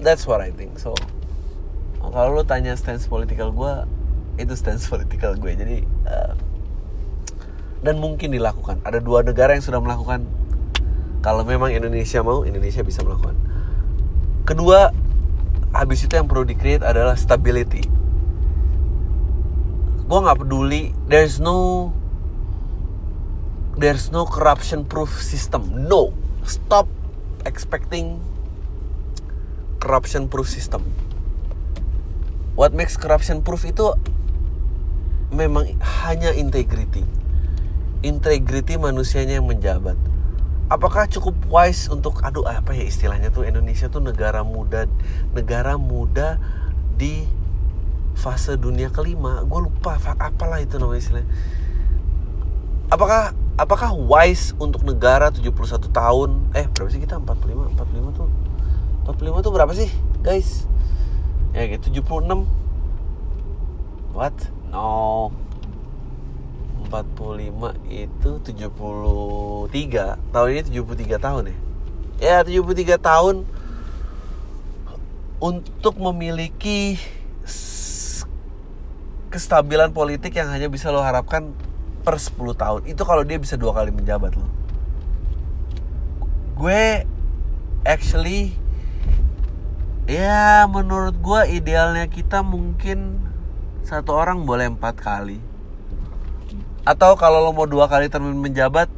[0.00, 0.96] That's what I think so.
[2.00, 3.72] Kalau lo tanya stance political gue
[4.40, 5.52] itu stance political gue.
[5.52, 6.32] Jadi uh,
[7.84, 8.80] dan mungkin dilakukan.
[8.82, 10.24] Ada dua negara yang sudah melakukan
[11.20, 13.36] kalau memang Indonesia mau Indonesia bisa melakukan.
[14.48, 14.88] Kedua
[15.76, 17.84] habis itu yang perlu di create adalah stability.
[20.08, 21.92] Gue nggak peduli there's no
[23.76, 25.86] there's no corruption proof system.
[25.86, 26.16] No.
[26.48, 26.88] Stop
[27.44, 28.24] expecting
[29.76, 30.88] corruption proof system.
[32.56, 33.92] What makes corruption proof itu
[35.36, 37.04] memang hanya integrity.
[38.00, 40.00] Integrity manusianya yang menjabat
[40.70, 44.86] apakah cukup wise untuk aduh apa ya istilahnya tuh Indonesia tuh negara muda
[45.34, 46.38] negara muda
[46.94, 47.26] di
[48.14, 49.42] fase dunia kelima?
[49.42, 51.30] Gue lupa apalah itu namanya istilahnya.
[52.86, 56.30] Apakah apakah wise untuk negara 71 tahun?
[56.54, 57.18] Eh berapa sih kita?
[57.18, 58.28] 45 45 tuh
[59.10, 59.90] 45 tuh berapa sih
[60.22, 60.70] guys?
[61.50, 62.46] Ya gitu 76
[64.14, 64.36] what?
[64.70, 65.34] No
[66.90, 71.56] 45 itu 73 tahun ini 73 tahun ya?
[72.18, 73.46] Ya 73 tahun
[75.38, 76.98] untuk memiliki
[79.30, 81.54] kestabilan politik yang hanya bisa lo harapkan
[82.02, 82.80] per 10 tahun.
[82.90, 84.50] Itu kalau dia bisa dua kali menjabat lo.
[86.58, 87.06] Gue
[87.86, 88.52] actually
[90.10, 93.22] ya menurut gue idealnya kita mungkin
[93.86, 95.49] satu orang boleh empat kali
[96.84, 98.88] atau kalau lo mau dua kali termin menjabat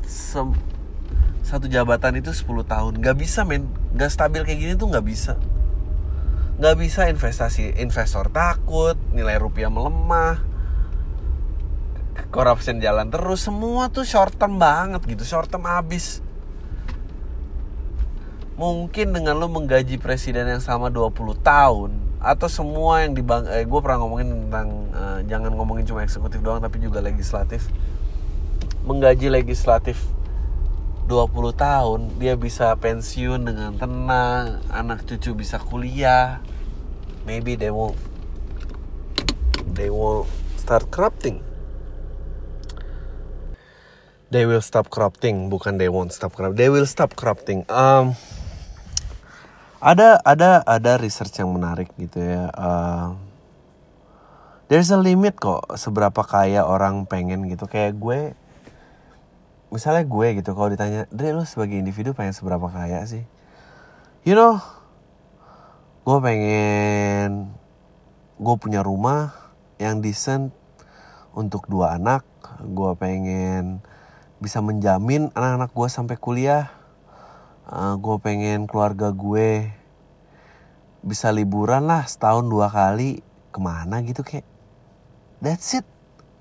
[1.42, 2.92] satu jabatan itu 10 tahun.
[3.02, 3.68] Nggak bisa men.
[3.92, 5.36] Nggak stabil kayak gini tuh nggak bisa.
[6.56, 7.76] Nggak bisa investasi.
[7.82, 10.40] Investor takut nilai rupiah melemah
[12.32, 13.44] corruption jalan terus.
[13.44, 15.26] Semua tuh short term banget gitu.
[15.26, 16.24] Short term habis
[18.56, 23.66] mungkin dengan lo menggaji presiden yang sama 20 tahun atau semua yang di bang eh,
[23.66, 27.66] gue pernah ngomongin tentang uh, jangan ngomongin cuma eksekutif doang tapi juga legislatif.
[28.86, 29.98] Menggaji legislatif
[31.10, 36.38] 20 tahun dia bisa pensiun dengan tenang anak cucu bisa kuliah.
[37.26, 37.98] Maybe they will
[39.66, 41.42] they will start corrupting.
[44.30, 47.66] They will stop corrupting bukan they won't stop corrupting they will stop corrupting.
[47.66, 48.14] Um,
[49.82, 53.18] ada ada ada research yang menarik gitu ya uh,
[54.72, 57.68] there's a limit kok seberapa kaya orang pengen gitu.
[57.68, 58.20] Kayak gue
[59.68, 63.28] misalnya gue gitu kalau ditanya Dre lu sebagai individu pengen seberapa kaya sih?
[64.24, 64.64] You know
[66.08, 67.52] gue pengen
[68.40, 69.36] gue punya rumah
[69.76, 70.56] yang decent
[71.36, 72.24] untuk dua anak
[72.64, 73.84] gue pengen
[74.40, 76.72] bisa menjamin anak-anak gue sampai kuliah
[77.68, 79.70] uh, eh, gue pengen keluarga gue
[81.02, 83.22] bisa liburan lah setahun dua kali.
[83.52, 84.48] Ke mana gitu kayak
[85.44, 85.86] that's it.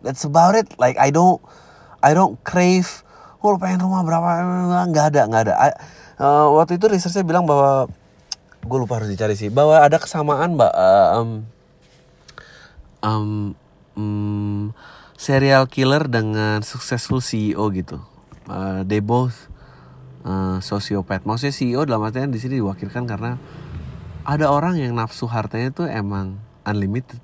[0.01, 0.71] That's about it.
[0.79, 1.43] Like I don't
[2.01, 3.03] I don't crave
[3.41, 4.29] oh lu pengen rumah berapa?
[4.88, 5.53] Nggak ada nggak ada.
[6.21, 7.89] Uh, waktu itu researchnya bilang bahwa
[8.62, 10.71] gue lupa harus dicari sih bahwa ada kesamaan mbak.
[10.71, 11.29] Uh, um,
[13.01, 13.29] um,
[13.97, 14.63] um,
[15.17, 17.99] serial killer dengan successful CEO gitu.
[18.49, 19.50] Uh, they both
[20.25, 21.25] uh, sociopath.
[21.25, 23.38] Maksudnya CEO dalam artian di sini diwakilkan karena
[24.25, 27.19] ada orang yang nafsu hartanya tuh emang unlimited.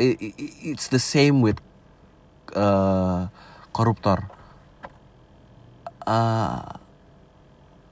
[0.00, 1.62] It, it, it's the same with
[2.58, 3.30] uh,
[3.70, 4.26] koruptor.
[6.02, 6.78] Uh,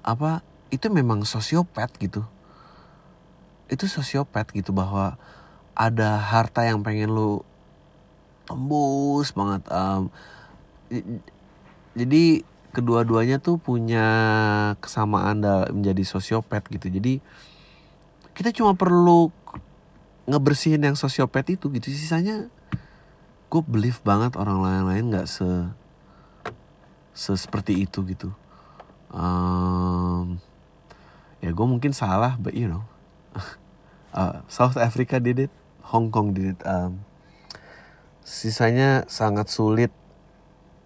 [0.02, 0.42] apa
[0.74, 2.26] itu memang sosiopat gitu.
[3.70, 5.14] Itu sosiopat gitu bahwa
[5.78, 7.46] ada harta yang pengen lu
[8.50, 10.10] tembus banget um,
[11.94, 14.06] jadi kedua-duanya tuh punya
[14.78, 15.42] kesamaan
[15.74, 16.86] menjadi sosiopat gitu.
[16.86, 17.18] Jadi
[18.34, 19.34] kita cuma perlu
[20.30, 21.90] ngebersihin yang sosiopat itu gitu.
[21.90, 22.46] Sisanya
[23.50, 25.48] gue believe banget orang lain-lain nggak se,
[27.10, 28.30] se seperti itu gitu.
[29.10, 30.38] Um,
[31.42, 32.86] ya gue mungkin salah but you know.
[34.10, 35.54] Uh, South Africa did it
[35.86, 36.60] Hong Kong did it.
[36.66, 37.06] Um,
[38.26, 39.90] sisanya sangat sulit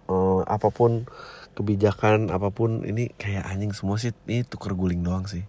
[0.09, 1.05] uh, apa pun
[1.55, 4.11] kebijakan apa pun ini kayak anjing semua sih.
[4.27, 5.47] Ini tuker guling doang sih.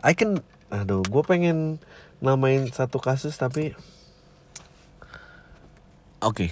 [0.00, 1.82] I can aduh gue pengen
[2.22, 3.74] namain satu kasus tapi
[6.22, 6.46] oke.
[6.46, 6.50] Okay.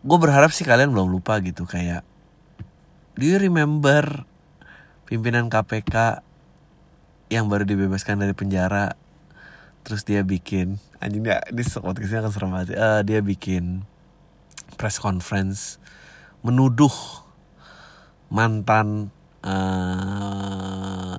[0.00, 2.02] gue berharap sih kalian belum lupa gitu kayak
[3.20, 4.24] do you remember
[5.04, 6.24] pimpinan KPK
[7.30, 8.98] yang baru dibebaskan dari penjara
[9.86, 13.84] terus dia bikin anjing dia ini podcastnya akan serem banget uh, dia bikin
[14.80, 15.76] press conference
[16.40, 16.92] menuduh
[18.30, 19.12] mantan
[19.44, 21.18] uh,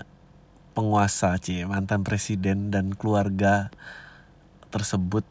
[0.72, 3.70] penguasa cie mantan presiden dan keluarga
[4.72, 5.28] tersebut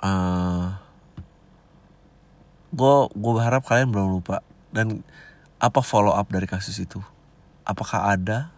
[0.00, 0.84] uh,
[2.74, 4.42] gue gue berharap kalian belum lupa.
[4.74, 5.06] Dan
[5.62, 6.98] apa follow up dari kasus itu?
[7.62, 8.50] Apakah ada?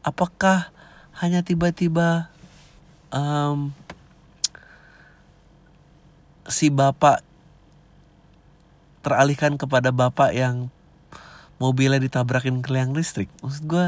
[0.00, 0.72] Apakah
[1.20, 2.32] hanya tiba-tiba
[3.12, 3.76] um,
[6.48, 7.20] si bapak
[9.08, 10.68] teralihkan kepada bapak yang
[11.56, 13.32] mobilnya ditabrakin ke liang listrik.
[13.40, 13.86] Maksud gue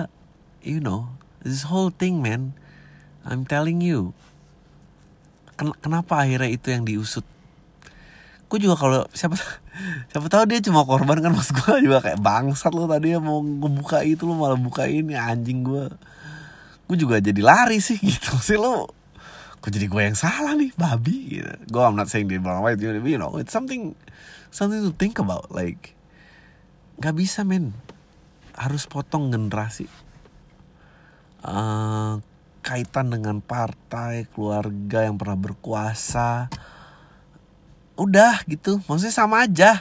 [0.64, 1.12] you know
[1.44, 2.56] this whole thing man
[3.28, 4.16] I'm telling you.
[5.61, 7.28] Ken kenapa akhirnya itu yang diusut?
[8.48, 9.37] Gue juga kalau siapa
[10.11, 13.44] siapa tahu dia cuma korban kan mas gue juga kayak bangsat lo tadi ya mau
[13.44, 15.87] ngebuka itu lo malah buka ini anjing gue
[16.90, 18.90] gue juga jadi lari sih gitu sih lo
[19.61, 21.52] kok jadi gue yang salah nih babi gitu.
[21.68, 23.94] gue I'm not saying dia bang white you know it's something
[24.50, 25.94] something to think about like
[27.00, 27.72] nggak bisa men.
[28.54, 29.88] Harus potong generasi.
[31.40, 32.20] Uh,
[32.60, 36.52] kaitan dengan partai keluarga yang pernah berkuasa.
[37.96, 38.84] Udah gitu.
[38.84, 39.80] Maksudnya sama aja.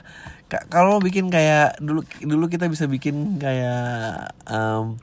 [0.50, 4.98] Kalau bikin kayak dulu dulu kita bisa bikin kayak um,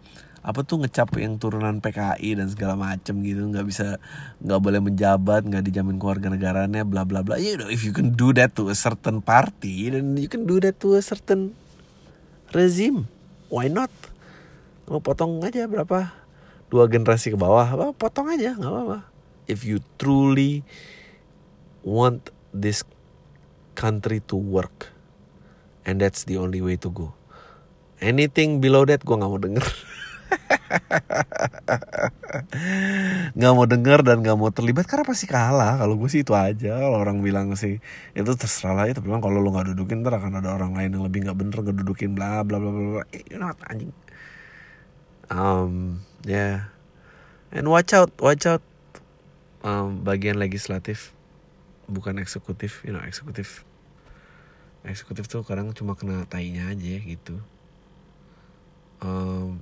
[0.46, 3.98] apa tuh ngecap yang turunan PKI dan segala macem gitu nggak bisa
[4.38, 7.34] nggak boleh menjabat nggak dijamin keluarga negaranya bla bla bla.
[7.34, 10.62] You know if you can do that to a certain party then you can do
[10.62, 11.50] that to a certain
[12.54, 13.10] regime.
[13.50, 13.90] Why not?
[14.86, 16.14] Mau potong aja berapa?
[16.70, 17.66] Dua generasi ke bawah.
[17.66, 18.98] Apa potong aja nggak apa-apa.
[19.50, 20.62] If you truly
[21.82, 22.86] want this
[23.74, 24.94] country to work
[25.82, 27.18] and that's the only way to go.
[27.98, 29.66] Anything below that gue nggak mau denger
[33.36, 35.78] nggak mau denger dan nggak mau terlibat karena pasti kalah.
[35.80, 36.78] Kalau gue sih itu aja.
[36.78, 37.80] Kalau orang bilang sih
[38.12, 38.94] itu terserah lah ya.
[38.96, 41.58] Tapi memang kalau lo nggak dudukin ntar akan ada orang lain yang lebih nggak bener
[41.62, 43.92] ngedudukin bla bla bla bla eh, you know what, anjing.
[45.26, 46.70] Um yeah
[47.50, 48.62] and watch out watch out.
[49.66, 51.10] Um, bagian legislatif
[51.90, 52.86] bukan eksekutif.
[52.86, 53.66] You know eksekutif.
[54.86, 57.42] Eksekutif tuh kadang cuma kena tainya aja gitu.
[59.02, 59.58] Um,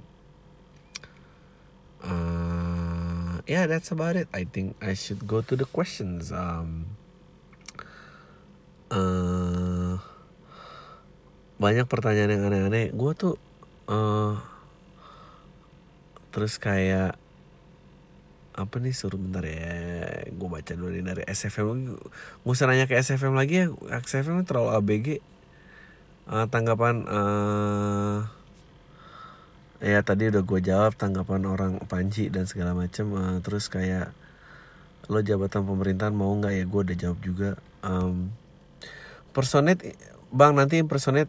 [2.04, 4.28] uh, yeah that's about it.
[4.30, 6.30] I think I should go to the questions.
[6.30, 6.94] Um,
[8.92, 9.96] uh,
[11.56, 12.92] banyak pertanyaan yang aneh-aneh.
[12.92, 13.34] Gue tuh
[13.88, 14.36] uh,
[16.34, 17.16] terus kayak
[18.54, 18.94] apa nih?
[18.94, 20.28] Suruh bentar ya.
[20.30, 21.98] Gue baca dulu nih dari SFM
[22.44, 23.66] gue usah nanya ke SFM lagi ya.
[24.04, 25.08] SFM terlalu ABG
[26.28, 28.43] uh, tanggapan uh,
[29.84, 34.16] ya tadi udah gue jawab tanggapan orang Panji dan segala macem uh, terus kayak
[35.12, 36.54] lo jabatan pemerintahan mau nggak?
[36.56, 37.50] Ya gue udah jawab juga.
[37.84, 38.32] Um,
[39.36, 39.84] personet
[40.32, 41.28] bang nanti personet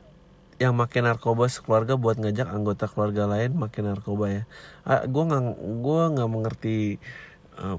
[0.56, 4.44] yang makin narkoba sekeluarga buat ngajak anggota keluarga lain makin narkoba ya.
[4.88, 5.44] Uh, gue nggak
[5.84, 6.78] gue nggak mengerti
[7.60, 7.76] uh,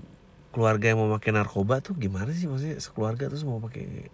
[0.52, 2.44] keluarga yang mau makin narkoba tuh gimana sih?
[2.44, 4.12] Maksudnya sekeluarga terus mau pakai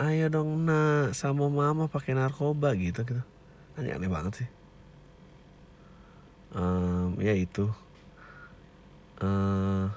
[0.00, 3.20] ayo dong nak sama mama pakai narkoba gitu gitu.
[3.76, 4.59] Aneh aneh banget sih
[6.54, 7.68] um, ya itu.
[9.20, 9.92] Uh,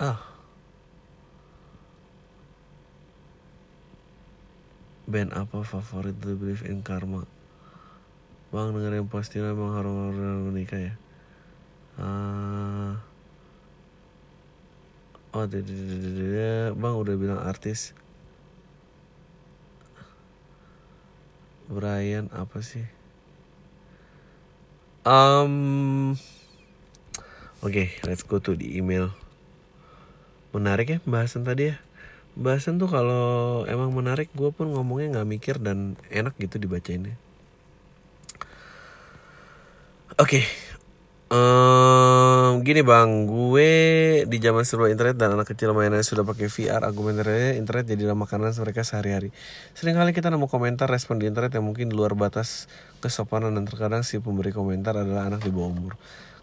[0.00, 0.20] ah.
[5.08, 7.24] Band apa favorit The Believe in Karma?
[8.48, 10.16] Bang dengerin pasti emang harus
[10.48, 10.94] menikah ya?
[11.98, 12.96] Uh,
[15.28, 17.92] Oh Bang udah bilang artis
[21.68, 22.98] Brian apa sih
[25.08, 26.12] Um,
[27.64, 29.16] Oke, okay, let's go to the email.
[30.52, 31.80] Menarik ya pembahasan tadi ya.
[32.36, 37.16] Pembahasan tuh kalau emang menarik, gue pun ngomongnya nggak mikir dan enak gitu dibacainnya.
[40.20, 40.44] Oke, okay.
[42.62, 43.70] Gini bang, gue
[44.24, 48.54] di zaman serba internet dan anak kecil mainnya sudah pakai VR, argumenternya internet jadi makanan
[48.62, 49.34] mereka sehari-hari.
[49.74, 52.70] Seringkali kita nemu komentar respon di internet yang mungkin di luar batas
[53.02, 55.94] kesopanan dan terkadang si pemberi komentar adalah anak di bawah umur.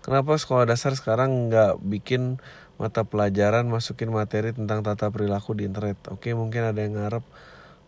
[0.05, 2.37] Kenapa sekolah dasar sekarang nggak bikin
[2.75, 5.97] mata pelajaran masukin materi tentang tata perilaku di internet?
[6.11, 7.25] Oke, mungkin ada yang ngarep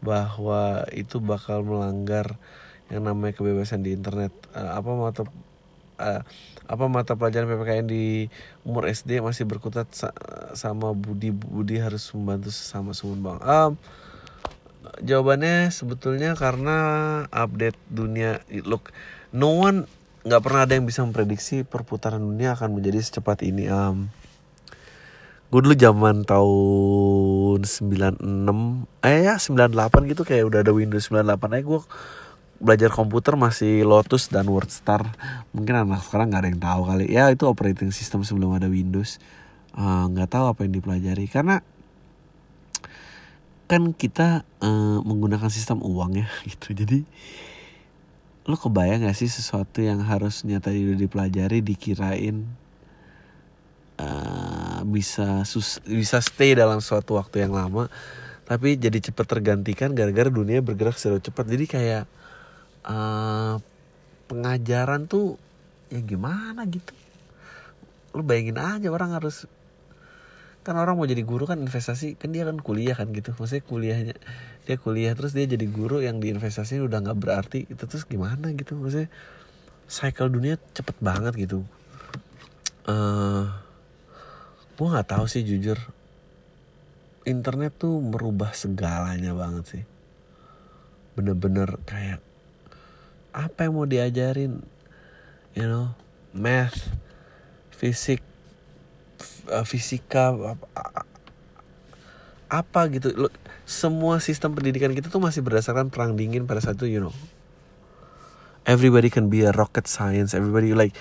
[0.01, 2.39] bahwa itu bakal melanggar
[2.87, 4.31] yang namanya kebebasan di internet.
[4.55, 5.23] Uh, apa mata
[5.99, 6.21] uh,
[6.67, 8.27] apa mata pelajaran PPKN di
[8.67, 10.12] umur SD masih berkutat sa
[10.51, 13.39] sama Budi Budi harus membantu sesama sumbang.
[13.39, 13.80] Um,
[15.01, 16.77] jawabannya sebetulnya karena
[17.32, 18.91] update dunia look
[19.32, 19.88] no one
[20.27, 24.12] nggak pernah ada yang bisa memprediksi perputaran dunia akan menjadi secepat ini um,
[25.47, 28.19] gue dulu zaman tahun 96
[29.08, 31.82] eh ya 98 gitu kayak udah ada Windows 98 aja gue
[32.57, 35.05] belajar komputer masih Lotus dan WordStar.
[35.53, 37.05] Mungkin anak sekarang nggak ada yang tahu kali.
[37.09, 39.21] Ya itu operating system sebelum ada Windows.
[39.77, 41.25] Eh, nggak uh, tahu apa yang dipelajari.
[41.29, 41.61] Karena
[43.67, 46.73] kan kita uh, menggunakan sistem uang ya gitu.
[46.73, 47.03] Jadi
[48.47, 52.47] lo kebayang gak sih sesuatu yang harusnya tadi udah dipelajari dikirain
[53.99, 57.91] uh, bisa sus bisa stay dalam suatu waktu yang lama
[58.47, 61.51] tapi jadi cepat tergantikan gara-gara dunia bergerak secara cepat.
[61.51, 62.03] Jadi kayak
[62.85, 63.57] uh,
[64.27, 65.39] pengajaran tuh
[65.87, 66.93] ya gimana gitu?
[68.13, 69.47] Lu bayangin aja orang harus
[70.67, 73.31] kan orang mau jadi guru kan investasi kan dia kan kuliah kan gitu.
[73.31, 74.15] Maksudnya kuliahnya
[74.67, 78.75] dia kuliah terus dia jadi guru yang diinvestasi udah nggak berarti itu terus gimana gitu?
[78.75, 79.07] Maksudnya
[79.87, 81.63] cycle dunia cepet banget gitu.
[82.83, 83.43] Uh, eh,
[84.75, 85.79] gue nggak tahu sih jujur.
[87.23, 89.83] Internet tuh merubah segalanya banget sih.
[91.15, 92.26] Bener-bener kayak
[93.38, 94.65] apa yang mau diajarin?
[95.54, 95.93] You know
[96.38, 96.78] math
[97.73, 98.21] fisik
[99.50, 100.34] uh, fisika
[102.47, 103.12] apa, gitu.
[103.12, 103.36] Look,
[103.67, 107.15] semua sistem pendidikan kita tuh masih berdasarkan perang dingin pada saat itu you know.
[108.67, 110.32] Everybody can be a rocket science.
[110.36, 110.95] Everybody like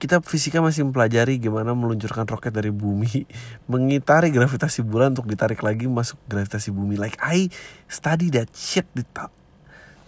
[0.00, 3.28] kita fisika masih mempelajari gimana meluncurkan roket dari bumi,
[3.72, 6.96] mengitari gravitasi bulan untuk ditarik lagi masuk gravitasi bumi.
[6.96, 7.48] Like I
[7.88, 9.04] study that shit di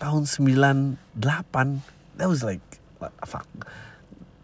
[0.03, 0.99] tahun 98
[2.19, 2.63] that was like
[2.99, 3.47] what, fuck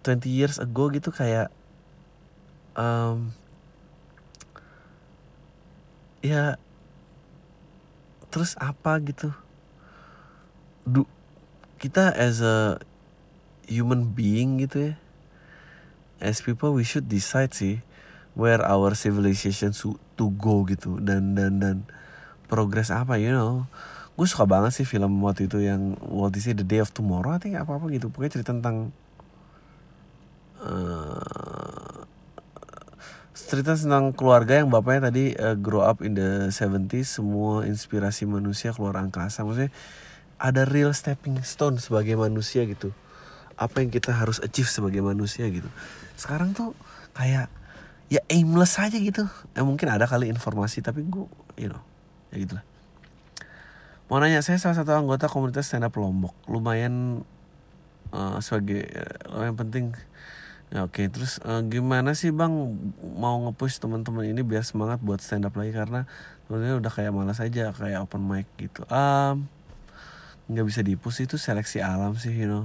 [0.07, 1.51] 20 years ago gitu kayak
[2.79, 3.35] um,
[6.23, 6.55] ya
[8.31, 9.35] terus apa gitu?
[10.87, 11.05] Du
[11.83, 12.79] kita as a
[13.67, 14.95] human being gitu ya
[16.19, 17.79] as people we should decide sih
[18.35, 19.71] where our civilization
[20.19, 21.77] to go gitu dan dan dan
[22.51, 23.67] progress apa you know
[24.19, 27.55] gue suka banget sih film waktu itu yang Walt Disney The Day of Tomorrow think
[27.55, 28.11] apa apa gitu.
[28.11, 28.91] Pokoknya cerita tentang
[30.59, 32.03] uh,
[33.39, 38.75] cerita tentang keluarga yang bapaknya tadi uh, grow up in the 70s semua inspirasi manusia
[38.75, 39.47] keluar angkasa.
[39.47, 39.71] Maksudnya
[40.35, 42.91] ada real stepping stone sebagai manusia gitu.
[43.55, 45.71] Apa yang kita harus achieve sebagai manusia gitu.
[46.19, 46.75] Sekarang tuh
[47.15, 47.47] kayak
[48.11, 49.31] ya aimless aja gitu.
[49.55, 51.23] Ya mungkin ada kali informasi tapi gue
[51.55, 51.87] you know
[52.35, 52.67] ya gitulah
[54.09, 56.33] Mau nanya, saya salah satu anggota komunitas stand up Lombok.
[56.49, 57.29] Lumayan
[58.09, 58.89] uh, sebagai
[59.29, 59.93] uh, yang penting.
[60.73, 61.07] Ya, Oke, okay.
[61.13, 62.53] terus uh, gimana sih bang
[63.17, 66.09] mau ngepush teman-teman ini biar semangat buat stand up lagi karena
[66.45, 68.81] sebenarnya udah kayak malas aja kayak open mic gitu.
[68.89, 69.49] Um,
[70.49, 72.65] nggak bisa dipush itu seleksi alam sih, you know.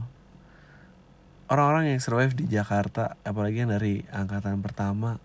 [1.52, 5.20] Orang-orang yang survive di Jakarta, apalagi yang dari angkatan pertama,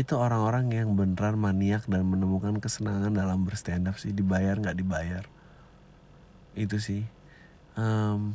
[0.00, 4.14] itu orang-orang yang beneran maniak dan menemukan kesenangan dalam berstand up sih.
[4.14, 5.24] Dibayar nggak dibayar.
[6.54, 7.02] Itu sih.
[7.78, 8.34] Um,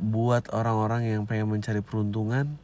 [0.00, 2.56] buat orang-orang yang pengen mencari peruntungan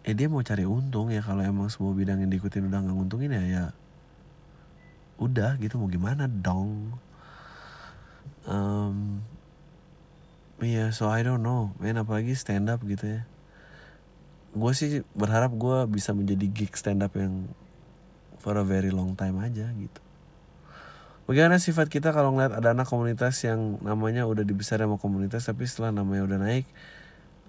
[0.00, 1.20] ya dia mau cari untung ya.
[1.20, 3.64] Kalau emang semua bidang yang diikutin udah nggak nguntungin ya ya
[5.20, 5.76] udah gitu.
[5.76, 6.96] Mau gimana dong?
[8.48, 9.20] Um,
[10.60, 13.22] iya yeah, so I don't know men apalagi stand up gitu ya
[14.50, 17.46] gue sih berharap gue bisa menjadi gig stand up yang
[18.42, 20.00] for a very long time aja gitu.
[21.30, 25.62] Bagaimana sifat kita kalau ngeliat ada anak komunitas yang namanya udah dibesarin sama komunitas tapi
[25.70, 26.66] setelah namanya udah naik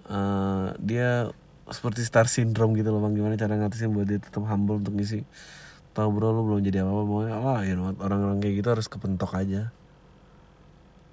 [0.06, 1.34] uh, dia
[1.66, 3.18] seperti star syndrome gitu loh bang.
[3.18, 5.26] Gimana cara ngatasin buat dia tetap humble untuk ngisi
[5.92, 9.34] tahu bro lu belum jadi apa-apa mau ah you know, orang-orang kayak gitu harus kepentok
[9.34, 9.74] aja.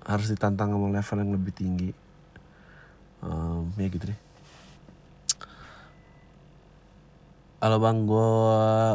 [0.05, 1.91] Harus ditantang sama level yang lebih tinggi.
[3.19, 4.28] Um, ya gitu deh
[7.59, 8.31] halo bang gue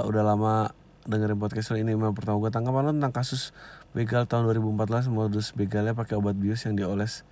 [0.09, 0.73] udah lama
[1.05, 1.93] dengerin podcast ini.
[1.93, 3.53] Email pertama gue tanggapan lo tentang kasus
[3.93, 7.29] begal tahun 2014 modus begalnya pakai obat bius yang dioles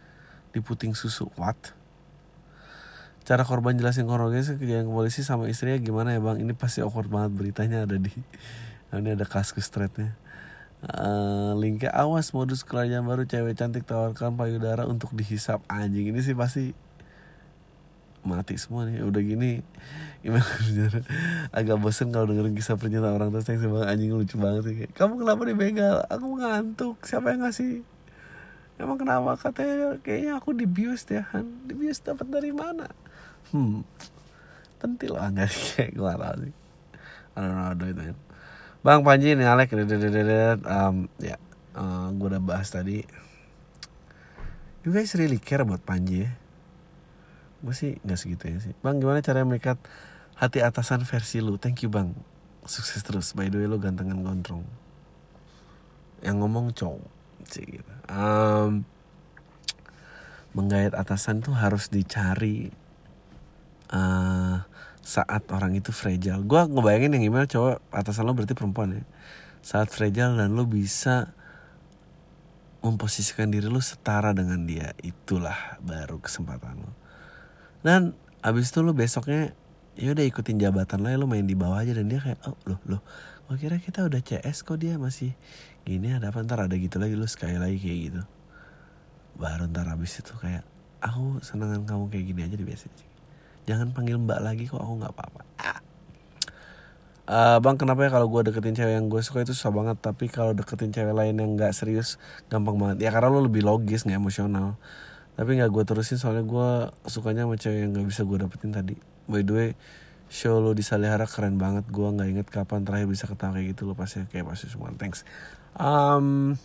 [0.52, 1.32] di puting susu.
[1.40, 1.72] What?
[3.24, 6.36] Cara korban jelasin kronologis kejadian polisi sama istrinya gimana ya bang?
[6.36, 8.12] Ini pasti awkward banget beritanya ada di
[8.92, 10.12] ini ada kaskus threadnya.
[10.84, 15.64] Uh, linknya awas modus kerajaan baru cewek cantik tawarkan payudara untuk dihisap.
[15.64, 16.76] Anjing ini sih pasti
[18.22, 19.02] mati semua nih.
[19.02, 19.62] Udah gini
[20.22, 20.46] gimana
[21.58, 24.76] agak bosen kalau dengerin kisah pernyataan orang terus yang bang anjing lucu banget sih.
[24.94, 25.96] Kamu kenapa dibegal?
[26.06, 27.02] Aku ngantuk.
[27.02, 27.82] Siapa yang ngasih?
[28.78, 29.34] Emang kenapa?
[29.34, 32.86] Katanya kayaknya aku dibius ya Han dibius dapat dari mana?
[33.50, 33.82] Hmm
[34.82, 35.14] pentil.
[35.14, 36.54] Lah nggak kayak gue tahu sih.
[37.32, 38.02] I don't know do itu
[38.82, 39.70] Bang Panji nih Alek.
[40.66, 41.38] Um, ya
[41.78, 43.06] uh, eh, gue udah bahas tadi.
[44.82, 46.41] You guys really care about Panji ya
[47.62, 48.74] gue sih nggak segitu ya sih.
[48.82, 49.78] Bang gimana cara mengikat
[50.34, 51.54] hati atasan versi lu?
[51.56, 52.10] Thank you bang.
[52.66, 53.30] Sukses terus.
[53.38, 54.66] By the way lu gantengan gondrong.
[56.22, 56.98] Yang ngomong cow
[57.50, 57.92] sih gitu.
[58.06, 58.86] um,
[60.54, 62.70] menggait atasan tuh harus dicari
[63.90, 64.62] uh,
[65.02, 66.42] saat orang itu fragile.
[66.46, 69.02] Gue ngebayangin yang email cowok atasan lo berarti perempuan ya.
[69.62, 71.34] Saat fragile dan lo bisa
[72.82, 74.94] memposisikan diri lo setara dengan dia.
[75.02, 77.01] Itulah baru kesempatan lo
[77.86, 79.54] dan abis itu lo besoknya
[79.98, 81.94] ya udah ikutin jabatan lah lo main di bawah aja.
[81.94, 83.02] Dan dia kayak oh loh loh
[83.50, 85.36] gue kira kita udah CS kok dia masih
[85.84, 86.40] gini ada apa?
[86.40, 88.22] Ntar ada gitu lagi lo sekali lagi kayak gitu.
[89.36, 90.64] Baru ntar abis itu kayak
[91.02, 93.12] aku senangan kamu kayak gini aja di biasa aja
[93.66, 95.42] jangan panggil mbak lagi kok aku nggak apa-apa.
[95.62, 95.78] Ah.
[97.30, 100.26] uh, bang kenapa ya kalau gue deketin cewek yang gue suka itu susah banget tapi
[100.26, 102.18] kalau deketin cewek lain yang nggak serius
[102.50, 103.06] gampang banget.
[103.06, 104.74] Ya karena lo lebih logis nggak emosional
[105.32, 106.68] tapi nggak gue terusin soalnya gue
[107.08, 108.94] sukanya sama cewek yang nggak bisa gue dapetin tadi.
[109.24, 109.70] By the way
[110.28, 111.88] show lo di Salihara keren banget.
[111.88, 114.92] Gue nggak inget kapan terakhir bisa ketawa kayak gitu lo pasti kayak pasti semua.
[114.96, 115.24] Thanks.
[115.76, 116.60] Um,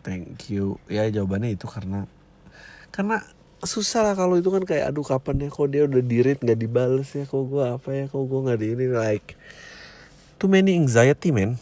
[0.00, 0.80] thank you.
[0.88, 2.08] Ya jawabannya itu karena
[2.88, 3.20] karena
[3.64, 7.08] susah lah kalau itu kan kayak aduh kapan ya kok dia udah dirit nggak dibales
[7.12, 7.28] ya?
[7.28, 8.04] Kok gue apa ya?
[8.08, 8.86] Kok gue nggak di ini?
[8.88, 9.36] Like
[10.40, 11.60] too many anxiety man.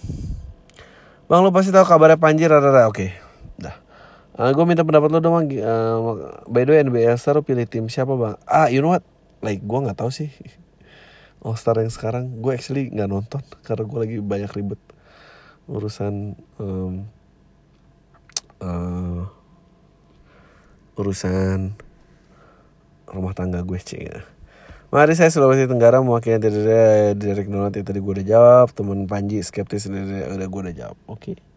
[1.27, 2.95] Bang lo pasti tahu kabarnya Panji rada oke.
[2.95, 3.32] okay.
[4.33, 5.97] Uh, eh, gue minta pendapat lo dong, uh,
[6.49, 8.41] by the way NBA Star pilih tim siapa bang?
[8.49, 9.05] Ah, you know what?
[9.45, 10.33] Like gue nggak tahu sih.
[11.45, 14.81] All Star yang sekarang, gue actually nggak nonton karena gue lagi banyak ribet
[15.69, 17.05] urusan um,
[18.65, 19.29] uh,
[20.97, 21.77] urusan
[23.13, 24.25] rumah tangga gue cing ya.
[24.93, 26.61] Mari saya Sulawesi Tenggara mewakili dari
[27.17, 30.97] Derek Donat tadi gue udah jawab, teman Panji skeptis udah gue udah jawab.
[31.05, 31.37] Oke.
[31.37, 31.52] Okay.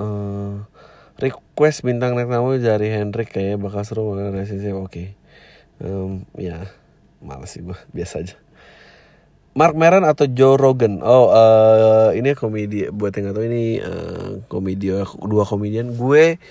[0.00, 0.64] Uh,
[1.18, 4.90] request bintang naik tamu dari Hendrik kayak bakal seru banget resisi oke.
[4.90, 5.08] Okay.
[6.38, 6.70] ya
[7.24, 8.36] males sih gue biasa aja.
[9.54, 10.98] Mark Maron atau Joe Rogan?
[10.98, 14.90] Oh uh, ini komedi buat yang gak tahu ini uh, komedi
[15.22, 15.94] dua komedian.
[15.94, 16.42] Gue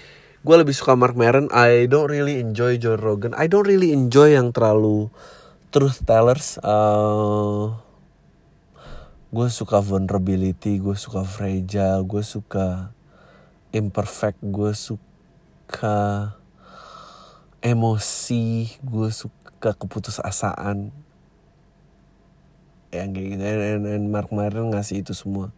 [0.44, 1.52] gue lebih suka Mark Maron.
[1.52, 3.36] I don't really enjoy Joe Rogan.
[3.36, 5.12] I don't really enjoy yang terlalu
[5.76, 6.56] truth tellers.
[6.64, 7.76] Uh,
[9.34, 12.93] gue suka vulnerability gue suka fragile gue suka
[13.74, 16.32] imperfect gue suka
[17.60, 20.94] emosi gue suka keputusasaan.
[22.94, 25.50] Yang kayak gitu and, and Mark Maron ngasih itu semua.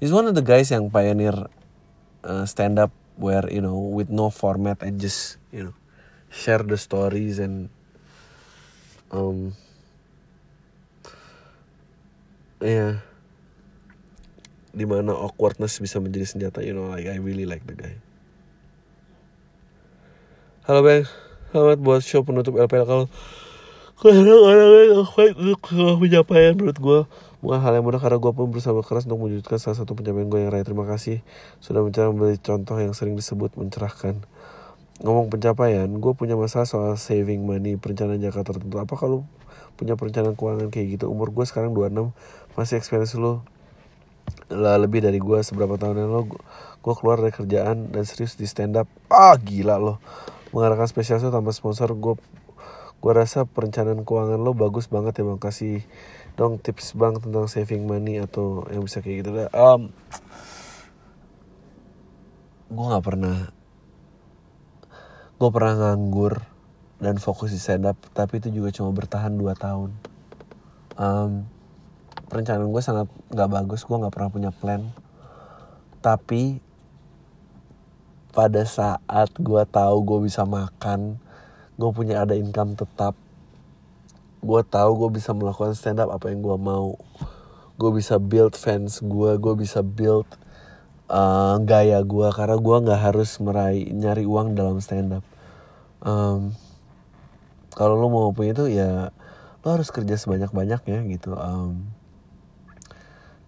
[0.00, 1.36] He's one of the guys yang pioneer
[2.24, 2.90] uh, stand up
[3.20, 5.76] where you know with no format and just you know
[6.32, 7.70] share the stories and
[9.14, 9.54] um
[12.58, 12.98] yeah
[14.74, 17.94] di mana awkwardness bisa menjadi senjata you know like I really like the guy.
[20.66, 21.06] Halo bang.
[21.54, 23.06] Selamat buat show penutup LPL kalau
[24.02, 25.06] kadang orang
[25.38, 25.62] untuk
[26.02, 27.00] pencapaian menurut gue
[27.46, 30.40] bukan hal yang mudah karena gue pun berusaha keras untuk mewujudkan salah satu pencapaian gue
[30.42, 31.22] yang raya terima kasih
[31.62, 34.18] sudah mencoba memberi contoh yang sering disebut mencerahkan.
[34.98, 38.76] Ngomong pencapaian gue punya masalah soal saving money perencanaan jangka tertentu.
[38.82, 39.22] Apa kalau
[39.78, 41.06] punya perencanaan keuangan kayak gitu?
[41.06, 42.10] Umur gue sekarang 26
[42.58, 43.46] masih experience lo
[44.54, 46.22] lebih dari gue seberapa tahun yang lo
[46.84, 49.98] gue keluar dari kerjaan dan serius di stand up ah gila lo
[50.52, 52.14] mengadakan spesial show tanpa sponsor gue
[53.04, 55.84] gue rasa perencanaan keuangan lo bagus banget ya bang kasih
[56.40, 59.30] dong tips bang tentang saving money atau yang bisa kayak gitu.
[59.36, 59.92] Deh um,
[62.72, 63.52] gue nggak pernah
[65.36, 66.42] gue pernah nganggur
[66.96, 69.90] dan fokus di stand up tapi itu juga cuma bertahan 2 tahun.
[70.94, 71.44] Um,
[72.28, 74.82] perencanaan gue sangat nggak bagus gue nggak pernah punya plan.
[76.04, 76.60] Tapi
[78.34, 81.22] pada saat gue tahu gue bisa makan
[81.74, 83.18] gue punya ada income tetap
[84.44, 86.98] gue tahu gue bisa melakukan stand up apa yang gue mau.
[87.74, 90.28] Gue bisa build fans gue gue bisa build
[91.10, 95.24] uh, gaya gue karena gue nggak harus meraih nyari uang dalam stand up
[96.04, 96.52] um,
[97.74, 99.10] kalau lo mau punya itu ya
[99.64, 101.34] lo harus kerja sebanyak banyaknya gitu.
[101.34, 101.93] Um,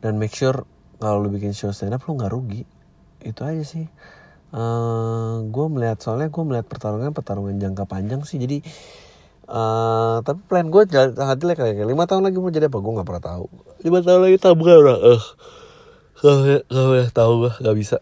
[0.07, 0.63] dan make sure
[1.03, 2.63] kalau lo bikin show stand up lo nggak rugi.
[3.27, 3.91] Itu aja sih.
[4.55, 8.39] Uh, gue melihat soalnya gue melihat pertarungan pertarungan jangka panjang sih.
[8.39, 8.63] Jadi
[9.51, 12.79] uh, tapi plan gue sangat jelek kayak lima tahun lagi mau jadi apa?
[12.79, 13.47] Gue nggak pernah tahu.
[13.83, 15.23] Lima tahun lagi tabungan udah eh
[16.23, 17.99] gak, gak tahu gue gak bisa.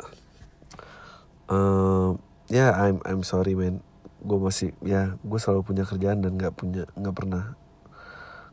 [1.48, 2.20] Uh,
[2.52, 3.80] ya yeah, I'm I'm sorry man.
[4.20, 7.56] Gue masih ya gue selalu punya kerjaan dan nggak punya nggak pernah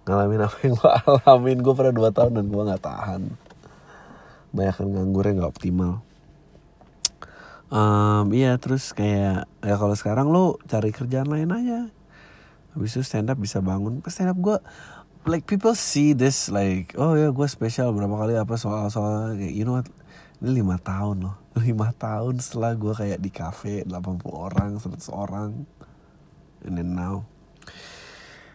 [0.06, 0.92] ngalamin apa yang gue
[1.26, 1.58] alamin.
[1.62, 3.22] Gue pernah dua tahun dan gue nggak tahan.
[4.52, 6.04] Banyak nganggurnya nggak optimal.
[7.72, 11.88] Um, iya terus kayak ya kalau sekarang lo cari kerjaan lain aja.
[12.76, 14.04] Habis itu stand up bisa bangun.
[14.12, 14.58] Stand up gue
[15.24, 19.54] like people see this like oh ya gue spesial berapa kali apa soal soal kayak
[19.56, 19.88] you know what?
[20.42, 21.38] Ini lima tahun loh.
[21.68, 25.68] Lima tahun setelah gue kayak di cafe 80 orang 100 orang.
[26.66, 27.30] And then now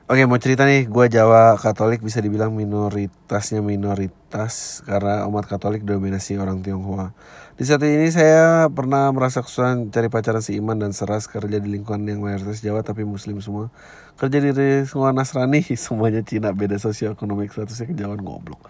[0.06, 6.38] Oke mau cerita nih, gue Jawa Katolik bisa dibilang minoritasnya minoritas karena umat Katolik dominasi
[6.38, 7.10] orang Tionghoa.
[7.58, 11.74] Di saat ini saya pernah merasa kesulitan cari pacaran si iman dan seras kerja di
[11.74, 13.74] lingkungan yang mayoritas Jawa tapi Muslim semua.
[14.14, 14.54] Kerja di
[14.86, 18.62] semua Nasrani, semuanya Cina, beda sosioekonomik statusnya kejauhan goblok.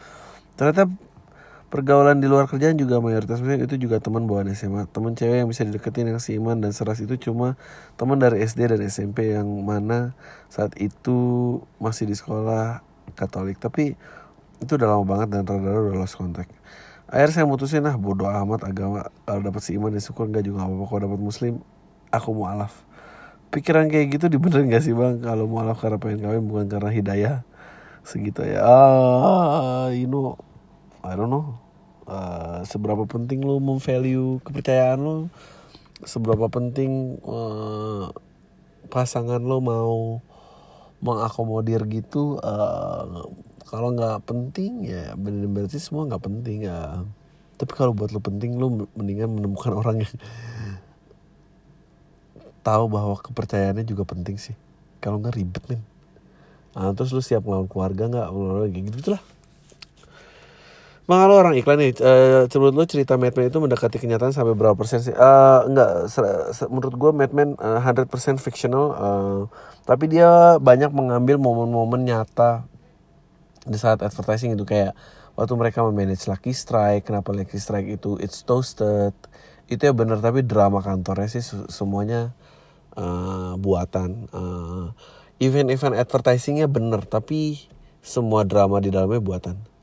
[0.57, 0.89] Ternyata
[1.69, 3.43] pergaulan di luar kerjaan juga mayoritas.
[3.43, 7.03] Itu juga teman bawaan SMA teman cewek yang bisa dideketin yang si Iman dan Seras
[7.03, 7.59] itu cuma
[7.99, 10.15] teman dari SD dan SMP yang mana
[10.49, 12.83] saat itu masih di sekolah
[13.15, 13.59] Katolik.
[13.59, 13.95] Tapi
[14.63, 16.51] itu udah lama banget dan rada-rada udah lost contact.
[17.07, 19.07] Akhirnya saya mutusin lah bodoh amat agama.
[19.27, 20.27] Kalau dapat si Iman dan syukur.
[20.27, 21.55] Nggak juga apa-apa kalau dapat Muslim
[22.11, 22.87] aku mau alaf
[23.51, 25.23] pikiran kayak gitu dibenerin gak sih bang?
[25.23, 27.37] Kalau mau alaf karena pengen kawin bukan karena hidayah.
[28.03, 28.63] Segitu ya.
[28.63, 30.39] Ah you know
[31.07, 31.63] I don't know.
[32.07, 35.27] Uh, seberapa penting lo memvalue kepercayaan lo
[36.07, 38.15] seberapa penting uh,
[38.91, 40.19] pasangan lo mau
[40.99, 42.43] mengakomodir gitu?
[42.43, 43.31] Uh,
[43.67, 47.07] kalau nggak penting ya benar berarti semua nggak penting ya.
[47.55, 50.17] Tapi kalau buat lo penting lo mendingan menemukan orang yang
[52.67, 54.59] tahu bahwa kepercayaannya juga penting sih.
[54.99, 55.83] Kalau nggak ribet men.
[56.75, 58.29] Nah, terus lo siap ngelawan keluarga nggak?
[58.75, 59.23] Kayak gitu lah
[61.07, 61.95] Bang, orang iklan nih.
[62.03, 65.15] Uh, menurut lo cerita Madman itu mendekati kenyataan sampai berapa persen sih?
[65.15, 66.11] Uh, enggak,
[66.67, 68.87] menurut gue Madman uh, 100% fictional.
[68.99, 69.41] Uh,
[69.87, 72.67] tapi dia banyak mengambil momen-momen nyata
[73.63, 74.99] di saat advertising itu kayak
[75.39, 79.15] waktu mereka memanage Lucky Strike, kenapa Lucky Strike itu it's toasted.
[79.71, 82.35] Itu ya bener tapi drama kantornya sih semuanya
[82.99, 84.27] uh, buatan.
[84.35, 84.91] Uh,
[85.39, 87.71] event-event advertisingnya bener tapi
[88.03, 89.76] semua drama di dalamnya buatan.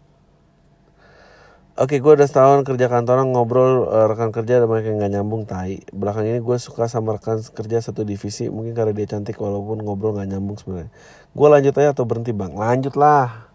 [1.73, 5.49] Oke, gue udah setahun kerja kantoran ngobrol uh, rekan kerja ada banyak yang gak nyambung
[5.49, 5.81] tai.
[5.89, 10.13] Belakang ini gue suka sama rekan kerja satu divisi, mungkin karena dia cantik walaupun ngobrol
[10.13, 10.93] gak nyambung sebenarnya.
[11.33, 12.53] Gue lanjut aja atau berhenti bang?
[12.53, 13.49] Lanjut lah.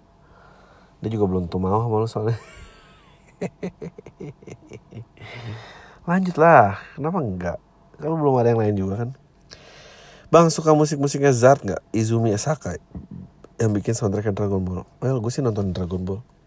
[0.98, 2.38] Dia juga belum tuh mau sama lu soalnya.
[6.10, 7.58] lanjut lah, kenapa enggak?
[8.02, 9.10] Kalau belum ada yang lain juga kan.
[10.34, 11.86] Bang suka musik-musiknya Zart nggak?
[11.94, 12.82] Izumi Sakai
[13.62, 14.82] yang bikin soundtrack Dragon Ball.
[14.98, 16.37] Well, gue sih nonton Dragon Ball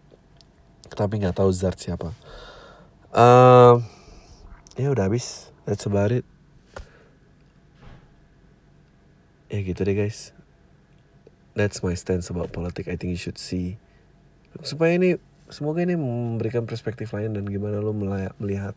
[0.94, 2.12] tapi nggak tahu Zart siapa.
[3.12, 3.82] Uh,
[4.80, 5.52] ya udah habis.
[5.68, 6.26] That's about it.
[9.52, 10.32] Ya gitu deh guys.
[11.52, 12.88] That's my stance about politics.
[12.88, 13.76] I think you should see.
[14.64, 15.20] Supaya ini
[15.52, 17.92] semoga ini memberikan perspektif lain dan gimana lo
[18.40, 18.72] melihat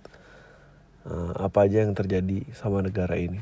[1.07, 3.39] uh, apa aja yang terjadi sama negara ini.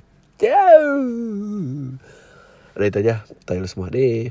[2.77, 4.29] Udah itu aja, tayo semua deh.